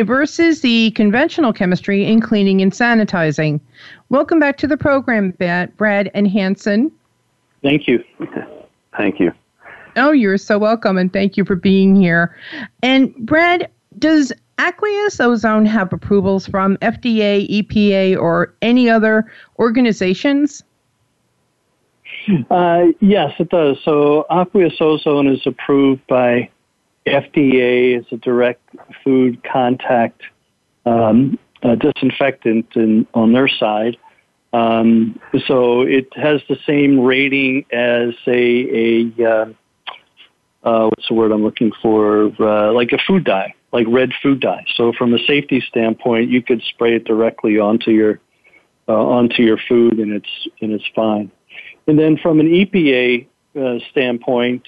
[0.05, 3.61] versus the conventional chemistry in cleaning and sanitizing.
[4.11, 6.93] Welcome back to the program, Brad and Hanson.
[7.63, 8.05] Thank you.
[8.97, 9.33] Thank you.
[9.99, 12.37] Oh, you're so welcome, and thank you for being here.
[12.83, 20.63] And Brad, does aqueous ozone have approvals from FDA, EPA, or any other organizations?
[22.51, 23.79] Uh, yes, it does.
[23.85, 26.49] So aqueous ozone is approved by
[27.07, 28.63] FDA as a direct
[29.03, 30.23] food contact
[30.87, 33.97] um, disinfectant in, on their side.
[34.53, 39.47] Um, so it has the same rating as a, a uh,
[40.65, 42.33] uh, what's the word I'm looking for?
[42.41, 44.65] Uh, like a food dye, like red food dye.
[44.77, 48.21] So from a safety standpoint, you could spray it directly onto your
[48.89, 51.31] uh, onto your food, and it's and it's fine.
[51.87, 54.67] And then from an EPA uh, standpoint,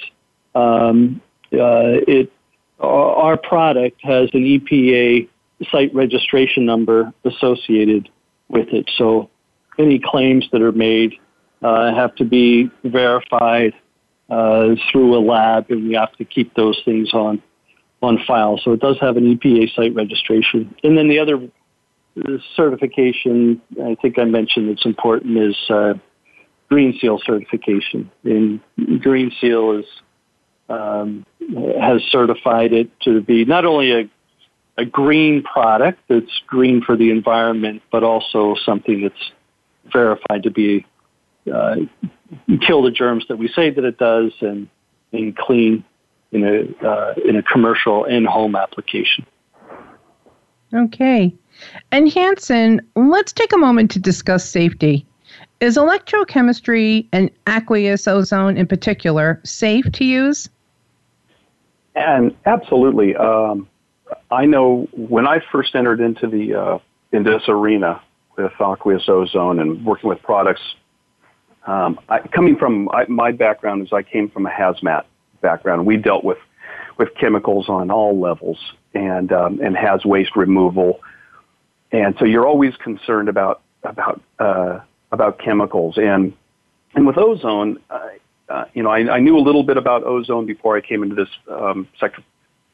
[0.54, 1.20] um,
[1.52, 2.32] uh, it
[2.80, 5.28] our product has an EPA
[5.70, 8.08] site registration number associated
[8.48, 8.90] with it.
[8.96, 9.28] So
[9.78, 11.14] any claims that are made
[11.62, 13.74] uh, have to be verified
[14.30, 17.42] uh, through a lab, and we have to keep those things on
[18.02, 18.58] on file.
[18.62, 20.74] So it does have an EPA site registration.
[20.82, 21.50] And then the other
[22.56, 25.94] certification, I think I mentioned that's important, is uh,
[26.70, 28.10] Green Seal certification.
[28.24, 28.60] And
[29.00, 29.84] Green Seal is
[30.70, 31.26] um,
[31.78, 34.10] has certified it to be not only a
[34.78, 39.30] a green product that's green for the environment, but also something that's
[39.92, 40.86] verified to be
[41.52, 41.76] uh,
[42.60, 44.68] kill the germs that we say that it does and,
[45.12, 45.84] and clean
[46.32, 49.26] in a uh, in a commercial and home application.
[50.72, 51.34] Okay.
[51.90, 55.04] And Hanson, let's take a moment to discuss safety.
[55.60, 60.48] Is electrochemistry and aqueous ozone in particular safe to use?
[61.94, 63.16] And absolutely.
[63.16, 63.68] Um,
[64.30, 66.78] I know when I first entered into the uh,
[67.12, 68.00] into this arena
[68.36, 70.62] with aqueous ozone and working with products,
[71.66, 75.04] um, I, coming from I, my background is I came from a hazmat
[75.40, 75.86] background.
[75.86, 76.38] We dealt with
[76.98, 78.58] with chemicals on all levels
[78.94, 81.00] and um, and haz waste removal,
[81.92, 84.80] and so you're always concerned about about uh,
[85.12, 86.32] about chemicals and
[86.94, 88.08] and with ozone, uh,
[88.48, 91.14] uh, you know, I, I knew a little bit about ozone before I came into
[91.14, 92.22] this um, sector.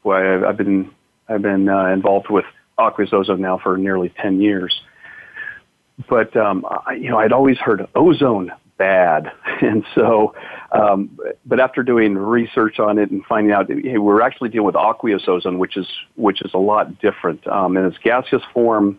[0.06, 0.90] I've, I've been
[1.28, 2.44] I've been uh, involved with
[2.78, 4.80] aqueous ozone now for nearly ten years.
[6.08, 10.34] But um, I, you know, I'd always heard ozone bad, and so.
[10.72, 14.76] Um, but after doing research on it and finding out, hey, we're actually dealing with
[14.76, 15.86] aqueous ozone, which is
[16.16, 17.46] which is a lot different.
[17.46, 18.98] Um, in its gaseous form,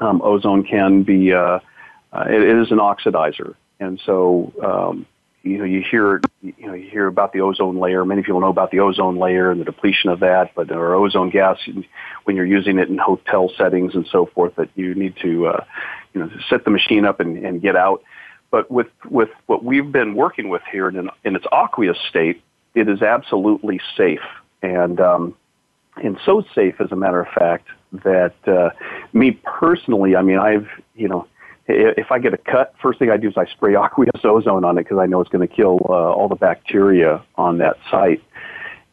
[0.00, 1.60] um, ozone can be uh,
[2.12, 5.06] uh, it, it is an oxidizer, and so um,
[5.42, 8.04] you know you hear you know you hear about the ozone layer.
[8.04, 11.30] Many people know about the ozone layer and the depletion of that, but our ozone
[11.30, 11.58] gas
[12.24, 15.64] when you're using it in hotel settings and so forth, that you need to uh,
[16.14, 18.02] you know set the machine up and, and get out.
[18.50, 22.42] But with with what we've been working with here in, in its aqueous state,
[22.74, 24.20] it is absolutely safe
[24.62, 25.34] and um,
[25.96, 27.68] and so safe, as a matter of fact,
[28.04, 28.70] that uh,
[29.12, 31.26] me personally, I mean, I've you know
[31.66, 34.78] if I get a cut, first thing I do is I spray aqueous ozone on
[34.78, 38.22] it because I know it's going to kill uh, all the bacteria on that site.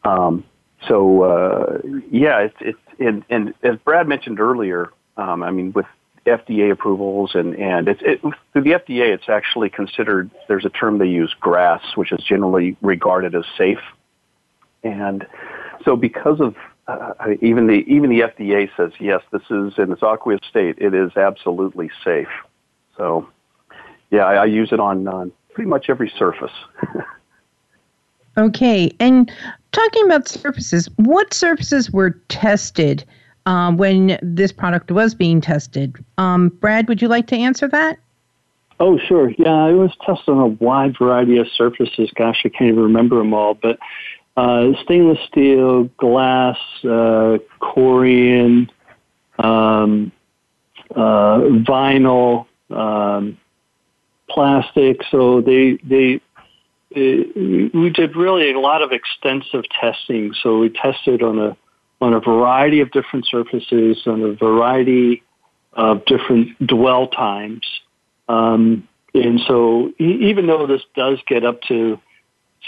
[0.04, 0.44] Um,
[0.86, 1.78] so uh,
[2.10, 5.86] yeah, it's it's and, and as Brad mentioned earlier, um, I mean with
[6.30, 8.20] FDA approvals and and it's it,
[8.52, 10.30] through the FDA, it's actually considered.
[10.48, 13.80] There's a term they use, GRAS, which is generally regarded as safe,
[14.82, 15.26] and
[15.84, 16.54] so because of
[16.88, 20.76] uh, even the even the FDA says yes, this is in its aqueous state.
[20.78, 22.28] It is absolutely safe.
[22.96, 23.28] So,
[24.10, 26.52] yeah, I, I use it on, on pretty much every surface.
[28.38, 29.30] okay, and
[29.72, 33.04] talking about surfaces, what surfaces were tested
[33.46, 35.96] um, when this product was being tested?
[36.18, 37.98] Um, Brad, would you like to answer that?
[38.78, 39.30] Oh, sure.
[39.30, 42.10] Yeah, it was tested on a wide variety of surfaces.
[42.14, 43.78] Gosh, I can't even remember them all, but
[44.36, 48.68] uh, stainless steel, glass, uh, corian,
[49.38, 50.12] um,
[50.94, 53.38] uh, vinyl, um,
[54.28, 55.00] plastic.
[55.10, 56.20] So they they
[56.94, 57.32] uh,
[57.72, 60.34] we did really a lot of extensive testing.
[60.42, 61.56] So we tested on a
[62.00, 65.22] on a variety of different surfaces, on a variety
[65.72, 67.66] of different dwell times.
[68.28, 71.98] Um, and so even though this does get up to,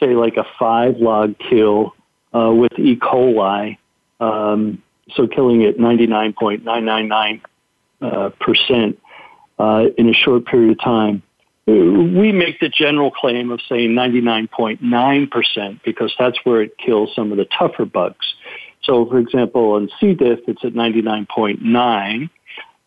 [0.01, 1.95] say, like a five log kill
[2.35, 2.97] uh, with E.
[2.97, 3.77] coli,
[4.21, 4.83] um,
[5.15, 7.41] so killing it 99.999
[8.01, 8.99] uh, percent
[9.59, 11.23] uh, in a short period of time,
[11.67, 17.37] we make the general claim of saying 99.9% because that's where it kills some of
[17.37, 18.35] the tougher bugs.
[18.89, 20.15] So, for example, on C.
[20.15, 22.31] diff, it's at 99.9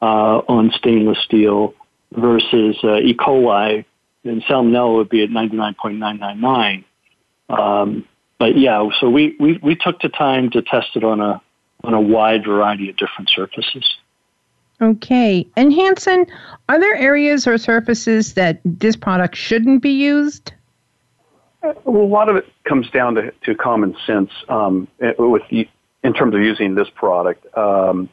[0.02, 1.76] uh, on stainless steel
[2.12, 3.14] versus uh, E.
[3.14, 3.86] coli
[4.24, 6.84] and salmonella would be at 99.999.
[7.50, 8.06] Um,
[8.40, 11.42] but yeah, so we, we, we took the time to test it on a
[11.84, 13.98] on a wide variety of different surfaces.
[14.82, 15.48] Okay.
[15.56, 16.28] And Hanson,
[16.70, 20.54] are there areas or surfaces that this product shouldn't be used?
[21.64, 25.42] Well, a lot of it comes down to, to common sense um, with
[26.04, 27.46] in terms of using this product.
[27.58, 28.10] Um,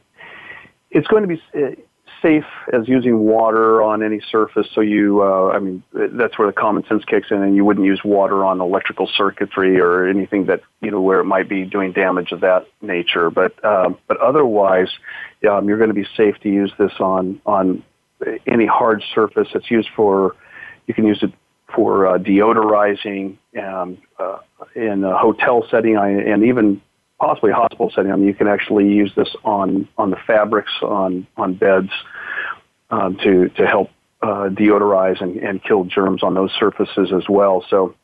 [0.91, 1.75] it's going to be uh,
[2.21, 4.67] safe as using water on any surface.
[4.73, 7.85] So you, uh, I mean, that's where the common sense kicks in, and you wouldn't
[7.85, 11.91] use water on electrical circuitry or anything that you know where it might be doing
[11.91, 13.29] damage of that nature.
[13.29, 14.89] But um, but otherwise,
[15.49, 17.83] um, you're going to be safe to use this on on
[18.47, 19.47] any hard surface.
[19.53, 20.35] It's used for,
[20.87, 21.31] you can use it
[21.73, 24.39] for uh, deodorizing um, uh,
[24.75, 26.81] in a hotel setting and even
[27.19, 28.11] possibly hospital setting.
[28.11, 31.91] I mean, you can actually use this on on the fabrics on on beds
[32.89, 33.89] um, to to help
[34.21, 37.63] uh, deodorize and, and kill germs on those surfaces as well.
[37.69, 37.95] So,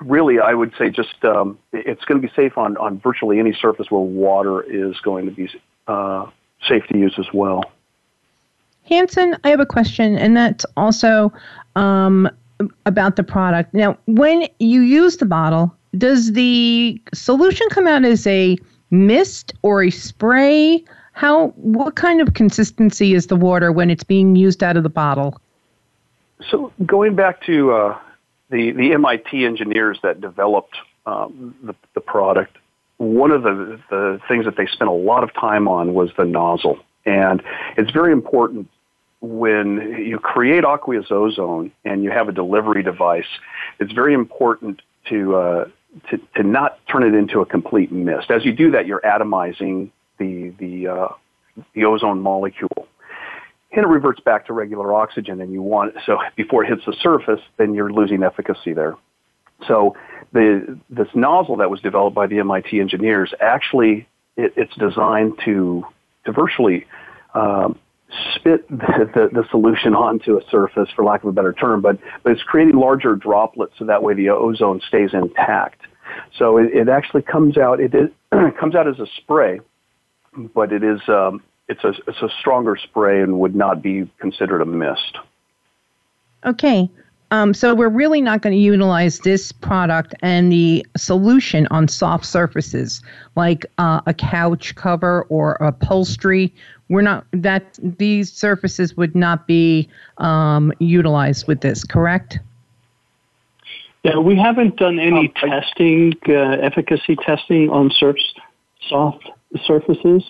[0.00, 3.52] really, I would say just um, it's going to be safe on on virtually any
[3.52, 5.48] surface where water is going to be
[5.86, 6.26] uh,
[6.68, 7.64] safe to use as well.
[8.88, 11.32] Hanson, I have a question, and that's also
[11.74, 12.28] um,
[12.84, 13.72] about the product.
[13.72, 18.58] Now, when you use the bottle, does the solution come out as a
[18.90, 20.84] mist or a spray?
[21.12, 24.88] How what kind of consistency is the water when it's being used out of the
[24.88, 25.40] bottle?
[26.50, 27.98] So going back to uh,
[28.50, 30.76] the the MIT engineers that developed
[31.06, 32.56] um, the, the product,
[32.96, 36.24] one of the the things that they spent a lot of time on was the
[36.24, 37.42] nozzle, and
[37.76, 38.68] it's very important
[39.20, 43.24] when you create aqueous ozone and you have a delivery device.
[43.78, 45.68] It's very important to uh,
[46.10, 48.30] to, to not turn it into a complete mist.
[48.30, 51.08] As you do that, you're atomizing the, the, uh,
[51.74, 52.88] the ozone molecule.
[53.72, 56.94] And it reverts back to regular oxygen and you want, so before it hits the
[57.00, 58.94] surface, then you're losing efficacy there.
[59.66, 59.96] So
[60.32, 65.84] the, this nozzle that was developed by the MIT engineers actually, it, it's designed to,
[66.24, 66.86] to virtually,
[67.34, 67.78] um,
[68.34, 71.98] spit the, the, the, solution onto a surface, for lack of a better term, but,
[72.22, 75.82] but it's creating larger droplets so that way the ozone stays intact.
[76.38, 77.92] So it, it actually comes out, it
[78.58, 79.60] comes out as a spray,
[80.54, 84.60] but it is, um, it's, a, it's a stronger spray and would not be considered
[84.60, 85.18] a mist.
[86.44, 86.90] Okay.
[87.30, 92.26] Um, so we're really not going to utilize this product and the solution on soft
[92.26, 93.02] surfaces
[93.34, 96.54] like uh, a couch cover or upholstery
[96.88, 102.38] we're not that these surfaces would not be um, utilized with this, correct?
[104.02, 108.34] Yeah, we haven't done any um, testing, uh, efficacy testing on surface,
[108.86, 109.30] soft
[109.64, 110.22] surfaces.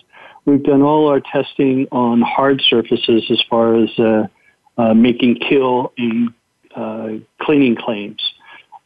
[0.45, 4.27] We've done all our testing on hard surfaces as far as uh,
[4.79, 6.33] uh, making kill and
[6.77, 7.09] uh,
[7.41, 8.23] cleaning claims.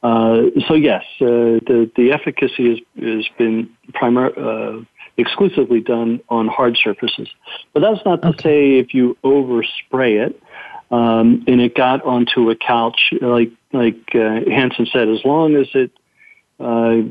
[0.02, 4.86] Uh, so yes, uh, the the efficacy has has been primar-
[5.18, 7.28] exclusively done on hard surfaces.
[7.74, 8.42] But that's not to okay.
[8.42, 10.42] say if you overspray it
[10.90, 15.66] um, and it got onto a couch, like like uh, Hanson said, as long as
[15.74, 15.90] it
[16.58, 17.02] uh,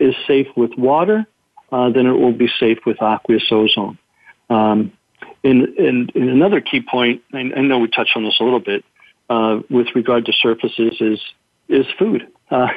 [0.00, 1.26] is safe with water,
[1.70, 3.98] uh, then it will be safe with aqueous ozone.
[4.50, 4.92] Um,
[5.44, 8.60] and, and, and, another key point, I, I, know we touched on this a little
[8.60, 8.84] bit,
[9.30, 11.20] uh, with regard to surfaces is
[11.68, 12.26] is food.
[12.52, 12.68] Uh,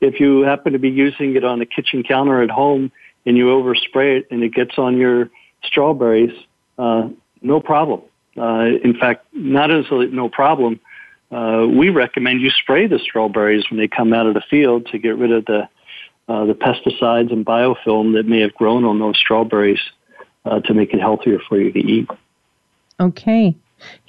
[0.00, 2.92] if you happen to be using it on a kitchen counter at home
[3.26, 5.28] and you overspray it and it gets on your
[5.64, 6.34] strawberries,
[6.78, 7.08] uh,
[7.42, 8.02] no problem.
[8.36, 10.80] Uh, in fact, not as a, no problem.
[11.30, 14.98] Uh, we recommend you spray the strawberries when they come out of the field to
[14.98, 15.68] get rid of the
[16.28, 19.78] uh, the pesticides and biofilm that may have grown on those strawberries
[20.44, 22.08] uh, to make it healthier for you to eat.
[22.98, 23.54] Okay,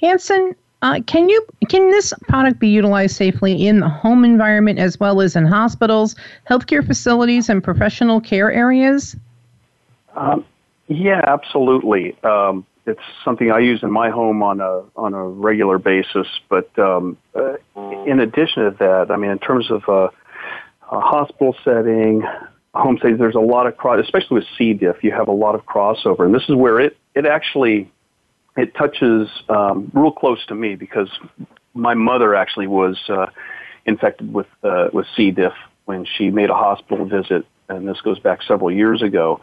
[0.00, 4.98] Hanson, uh, can you can this product be utilized safely in the home environment as
[5.00, 6.14] well as in hospitals,
[6.48, 9.16] healthcare facilities, and professional care areas?
[10.14, 10.44] Um,
[10.88, 12.16] Yeah, absolutely.
[12.24, 16.26] Um, it's something I use in my home on a on a regular basis.
[16.48, 17.54] But um, uh,
[18.06, 20.08] in addition to that, I mean, in terms of uh,
[20.90, 22.22] a hospital setting,
[22.74, 24.72] home settings, there's a lot of cross, especially with C.
[24.72, 25.04] diff.
[25.04, 27.90] You have a lot of crossover, and this is where it it actually
[28.58, 31.08] it touches um, real close to me because
[31.74, 33.26] my mother actually was uh,
[33.86, 35.30] infected with uh, with C.
[35.30, 35.52] diff
[35.84, 39.40] when she made a hospital visit, and this goes back several years ago.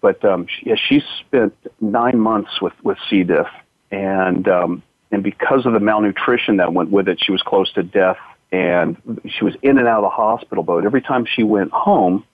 [0.00, 3.22] But um, she, yeah, she spent nine months with with C.
[3.22, 3.46] diff,
[3.92, 4.82] and um,
[5.12, 8.18] and because of the malnutrition that went with it, she was close to death,
[8.50, 10.64] and she was in and out of the hospital.
[10.64, 12.24] But every time she went home,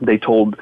[0.00, 0.56] they told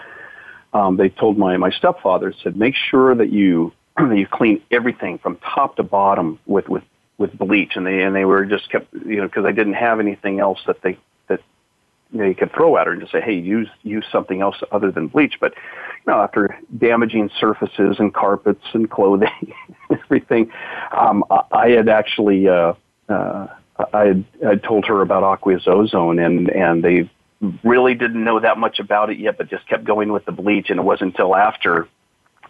[0.75, 3.73] um, they told my my stepfather said make sure that you
[4.15, 6.85] you clean everything from top to bottom with with
[7.19, 10.01] with bleach, and they and they were just kept you know because they didn't have
[10.01, 11.41] anything else that they that
[12.13, 14.57] you know you could throw at her and just say hey use use something else
[14.73, 19.55] other than bleach, but you know after damaging surfaces and carpets and clothing
[19.91, 20.51] everything,
[20.93, 22.49] um, I had actually.
[22.49, 22.75] Uh,
[23.09, 23.49] uh,
[23.93, 27.11] I had, I had told her about aqueous ozone and, and they
[27.65, 30.71] really didn't know that much about it yet, but just kept going with the bleach.
[30.71, 31.89] And it wasn't until after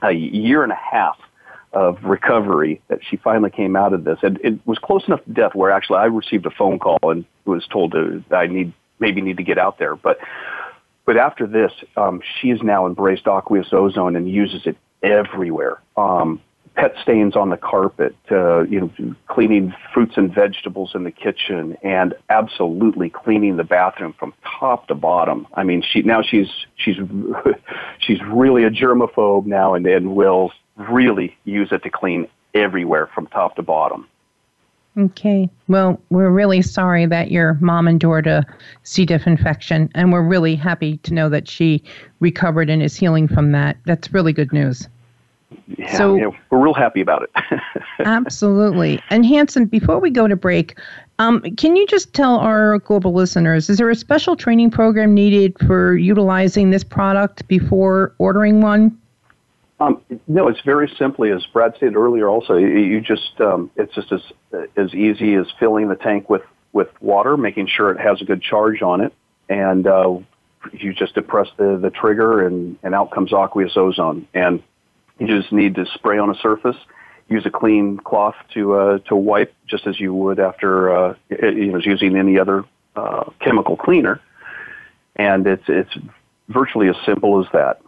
[0.03, 1.17] a year and a half
[1.75, 4.19] of recovery that she finally came out of this.
[4.23, 7.25] And it was close enough to death where actually I received a phone call and
[7.45, 9.97] was told to, I need, maybe need to get out there.
[9.97, 10.19] But,
[11.05, 15.81] but after this, um, she has now embraced aqueous ozone and uses it everywhere.
[15.97, 16.41] Um,
[16.77, 21.77] pet stains on the carpet, uh, you know, cleaning fruits and vegetables in the kitchen,
[21.83, 25.47] and absolutely cleaning the bathroom from top to bottom.
[25.55, 26.97] I mean, she now she's she's
[27.99, 33.27] she's really a germaphobe now, and and will really use it to clean everywhere from
[33.29, 34.07] top to bottom.
[34.97, 35.51] Okay.
[35.67, 38.47] Well, we're really sorry that your mom endured a
[38.85, 39.05] C.
[39.05, 41.83] diff infection, and we're really happy to know that she
[42.21, 43.77] recovered and is healing from that.
[43.87, 44.89] That's really good news
[45.79, 47.61] yeah, so yeah, we're real happy about it.
[48.05, 49.01] absolutely.
[49.11, 50.79] And Hanson, before we go to break,
[51.19, 55.57] um, can you just tell our global listeners, is there a special training program needed
[55.67, 58.99] for utilizing this product before ordering one?
[59.85, 62.29] Um, no, it's very simply, as Brad stated earlier.
[62.29, 64.23] Also, you just um, it's just as
[64.77, 68.41] as easy as filling the tank with with water, making sure it has a good
[68.41, 69.13] charge on it,
[69.49, 70.17] and uh,
[70.73, 74.27] you just depress the the trigger, and and out comes aqueous ozone.
[74.33, 74.63] And
[75.19, 76.77] you just need to spray on a surface.
[77.29, 81.73] Use a clean cloth to uh, to wipe, just as you would after uh, you
[81.73, 82.65] know using any other
[82.97, 84.21] uh, chemical cleaner.
[85.17, 85.97] And it's it's
[86.49, 87.81] virtually as simple as that.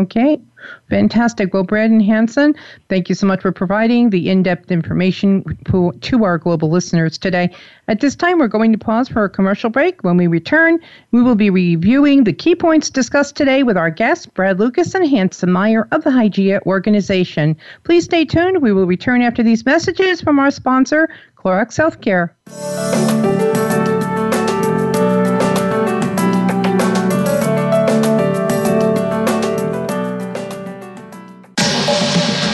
[0.00, 0.40] Okay,
[0.88, 1.52] fantastic.
[1.52, 2.54] Well, Brad and Hanson,
[2.88, 7.50] thank you so much for providing the in depth information to our global listeners today.
[7.86, 10.02] At this time, we're going to pause for a commercial break.
[10.02, 10.78] When we return,
[11.10, 15.06] we will be reviewing the key points discussed today with our guests, Brad Lucas and
[15.06, 17.58] Hanson Meyer of the Hygeia organization.
[17.84, 18.62] Please stay tuned.
[18.62, 23.49] We will return after these messages from our sponsor, Clorox Healthcare.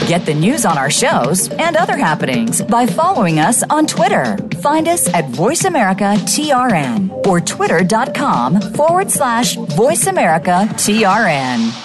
[0.07, 4.36] Get the news on our shows and other happenings by following us on Twitter.
[4.62, 11.82] Find us at VoiceAmericaTRN or twitter.com forward slash VoiceAmericaTRN.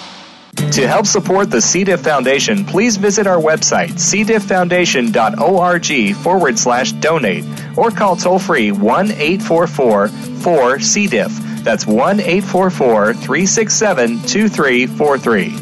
[0.72, 1.82] To help support the C.
[1.82, 7.44] diff Foundation, please visit our website, cdifffoundation.org forward slash donate,
[7.76, 11.08] or call toll free 1 844 4 C.
[11.08, 11.32] diff.
[11.64, 15.61] That's 1 844 367 2343.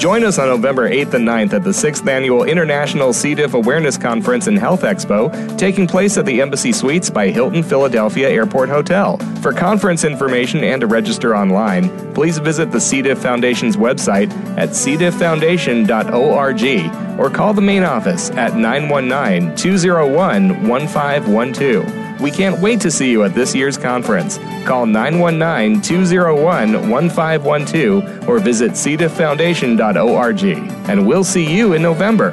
[0.00, 3.34] Join us on November 8th and 9th at the 6th Annual International C.
[3.34, 8.30] diff Awareness Conference and Health Expo, taking place at the Embassy Suites by Hilton Philadelphia
[8.30, 9.18] Airport Hotel.
[9.42, 13.02] For conference information and to register online, please visit the C.
[13.02, 21.99] diff Foundation's website at cdifffoundation.org or call the main office at 919 201 1512.
[22.20, 24.38] We can't wait to see you at this year's conference.
[24.66, 30.44] Call 919 201 1512 or visit cdifffoundation.org.
[30.88, 32.30] And we'll see you in November.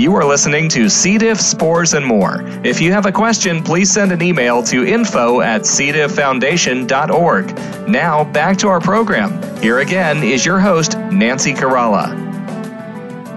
[0.00, 1.18] You are listening to C.
[1.18, 2.40] diff, spores, and more.
[2.64, 7.86] If you have a question, please send an email to info at cdifffoundation.org.
[7.86, 9.60] Now, back to our program.
[9.60, 12.16] Here again is your host, Nancy Caralla.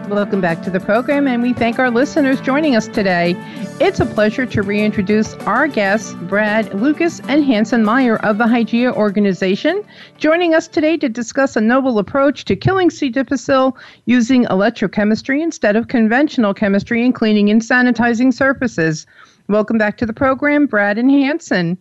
[0.08, 3.34] Welcome back to the program, and we thank our listeners joining us today.
[3.80, 8.94] It's a pleasure to reintroduce our guests, Brad Lucas and Hanson Meyer of the Hygeia
[8.94, 9.84] organization,
[10.18, 13.10] joining us today to discuss a novel approach to killing C.
[13.10, 19.08] difficile using electrochemistry instead of conventional chemistry in cleaning and sanitizing surfaces.
[19.50, 21.78] Welcome back to the program, Brad and Hanson.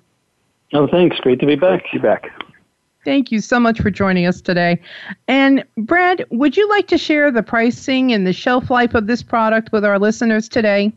[0.72, 1.20] Oh, thanks.
[1.20, 1.84] Great to be back.
[1.93, 2.30] You back.
[3.05, 4.80] Thank you so much for joining us today.
[5.28, 9.22] And Brad, would you like to share the pricing and the shelf life of this
[9.22, 10.93] product with our listeners today?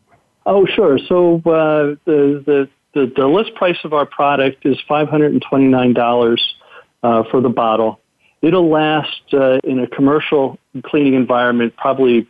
[0.45, 0.99] Oh, sure.
[0.99, 5.41] So uh, the, the, the the list price of our product is five hundred and
[5.41, 6.55] twenty nine dollars
[7.03, 7.99] uh, for the bottle.
[8.41, 12.27] It'll last uh, in a commercial cleaning environment probably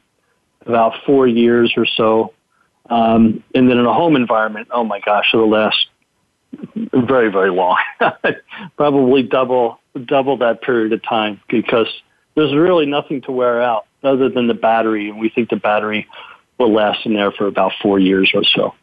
[0.65, 2.33] about four years or so,
[2.89, 5.87] um, and then in a home environment, oh my gosh, it'll last
[6.73, 7.77] very very long,
[8.77, 11.87] probably double double that period of time because
[12.35, 16.07] there's really nothing to wear out other than the battery, and we think the battery
[16.57, 18.73] will last in there for about four years or so.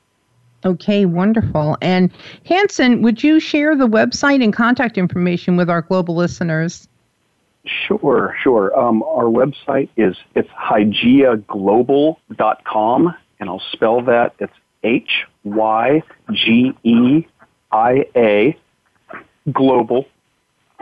[0.65, 1.77] Okay, wonderful.
[1.83, 2.13] And
[2.47, 6.87] Hanson, would you share the website and contact information with our global listeners?
[7.65, 8.73] Sure, sure.
[8.79, 14.35] Um, our website is it's hygeiaglobal.com, and I'll spell that.
[14.39, 14.53] It's
[14.83, 16.03] H Y
[16.33, 17.25] G E
[17.71, 18.59] I A
[19.53, 20.07] global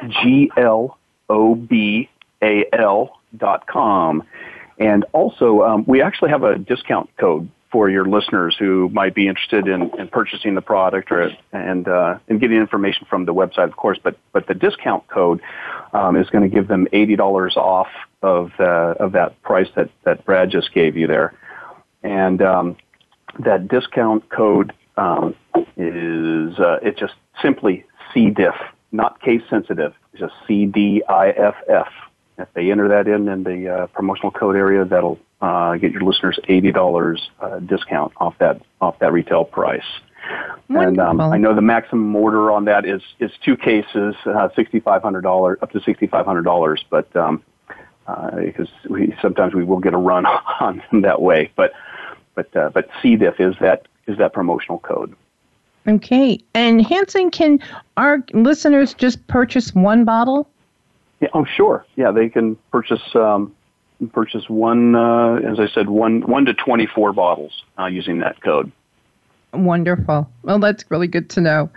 [0.09, 0.97] G L
[1.29, 2.09] O B
[2.43, 4.23] A L dot com.
[4.81, 9.29] And also, um, we actually have a discount code for your listeners who might be
[9.29, 13.65] interested in, in purchasing the product or and uh, and getting information from the website,
[13.65, 13.99] of course.
[14.03, 15.41] But but the discount code
[15.93, 17.89] um, is going to give them eighty dollars off
[18.23, 21.35] of uh, of that price that that Brad just gave you there,
[22.03, 22.77] and um,
[23.39, 25.37] that discount code um,
[25.77, 28.57] is uh, it's just simply C diff,
[28.93, 29.93] not case sensitive.
[30.13, 31.93] It's just C D I F F
[32.41, 36.03] if they enter that in in the uh, promotional code area, that'll uh, get your
[36.03, 39.85] listeners eighty dollars uh, discount off that off that retail price.
[40.69, 40.89] Wonderful.
[40.89, 44.81] And um, I know the maximum order on that is is two cases, uh, sixty
[44.81, 47.43] five hundred dollars up to sixty five hundred dollars, but um,
[48.07, 50.27] uh, because we sometimes we will get a run
[50.61, 51.73] on them that way, but
[52.35, 55.15] but uh, but CDIF is that is that promotional code.
[55.89, 57.59] Okay, and Hanson, can
[57.97, 60.49] our listeners just purchase one bottle?
[61.21, 61.85] Yeah, oh, sure.
[61.97, 63.55] Yeah, they can purchase um,
[64.13, 68.41] purchase one, uh, as I said, one one to twenty four bottles uh, using that
[68.43, 68.73] code.
[69.53, 70.31] Wonderful.
[70.43, 71.71] Well, that's really good to know.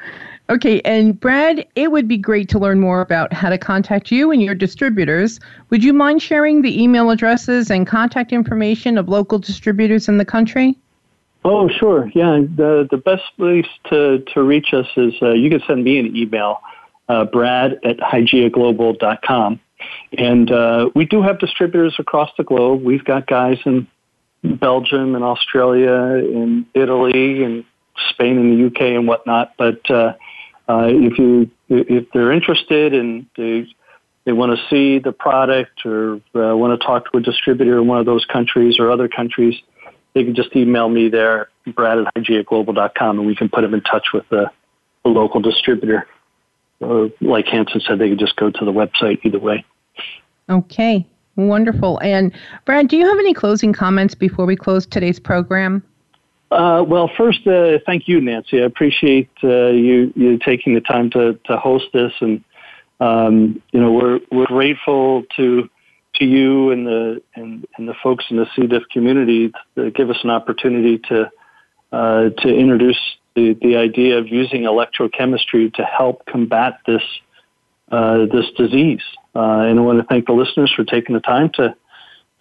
[0.49, 4.29] Okay, and Brad, it would be great to learn more about how to contact you
[4.29, 5.39] and your distributors.
[5.69, 10.25] Would you mind sharing the email addresses and contact information of local distributors in the
[10.25, 10.77] country?
[11.45, 12.11] Oh, sure.
[12.13, 15.97] Yeah, the the best place to to reach us is uh, you can send me
[15.97, 16.61] an email
[17.09, 19.59] uh, brad at hygeiaglobal.com.
[20.17, 22.83] And uh, we do have distributors across the globe.
[22.83, 23.87] We've got guys in
[24.43, 27.65] Belgium and Australia and Italy and
[28.09, 29.53] Spain and the UK and whatnot.
[29.57, 30.13] But uh,
[30.67, 33.67] uh, if you if they're interested and they
[34.25, 37.87] they want to see the product or uh, want to talk to a distributor in
[37.87, 39.55] one of those countries or other countries,
[40.13, 43.81] they can just email me there, Brad at hygeiaglobal.com, and we can put them in
[43.81, 44.49] touch with the,
[45.03, 46.07] the local distributor
[46.83, 49.65] or like Hanson said, they could just go to the website either way.
[50.49, 51.05] Okay,
[51.35, 51.99] wonderful.
[51.99, 52.31] And
[52.65, 55.83] Brad, do you have any closing comments before we close today's program?
[56.51, 58.61] Uh, well, first, uh, thank you, Nancy.
[58.61, 62.43] I appreciate uh, you you taking the time to, to host this, and
[62.99, 65.67] um, you know we're we're grateful to
[66.15, 68.67] to you and the and, and the folks in the C.
[68.67, 71.31] diff community to give us an opportunity to
[71.91, 72.99] uh, to introduce
[73.35, 77.03] the, the idea of using electrochemistry to help combat this
[77.91, 79.01] uh, this disease.
[79.35, 81.75] Uh, and I want to thank the listeners for taking the time to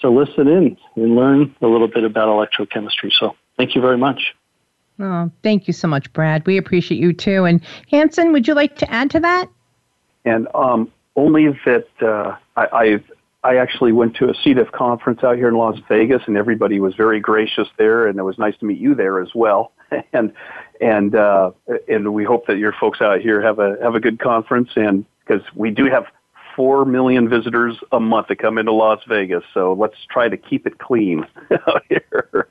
[0.00, 3.12] to listen in and learn a little bit about electrochemistry.
[3.12, 3.36] So.
[3.56, 4.34] Thank you very much.
[4.98, 6.46] Oh, thank you so much, Brad.
[6.46, 7.44] We appreciate you too.
[7.44, 9.48] And Hanson, would you like to add to that?
[10.24, 13.04] And um, only that uh, I, I
[13.44, 16.94] I actually went to a diff conference out here in Las Vegas, and everybody was
[16.94, 19.72] very gracious there, and it was nice to meet you there as well.
[20.12, 20.32] and
[20.80, 21.50] and uh,
[21.88, 25.04] and we hope that your folks out here have a have a good conference, and
[25.24, 26.06] because we do have
[26.56, 30.66] four million visitors a month that come into Las Vegas, so let's try to keep
[30.66, 31.26] it clean
[31.66, 32.48] out here.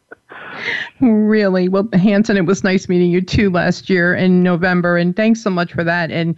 [0.99, 1.69] Really?
[1.69, 5.49] Well, Hanson, it was nice meeting you too last year in November, and thanks so
[5.49, 6.11] much for that.
[6.11, 6.35] And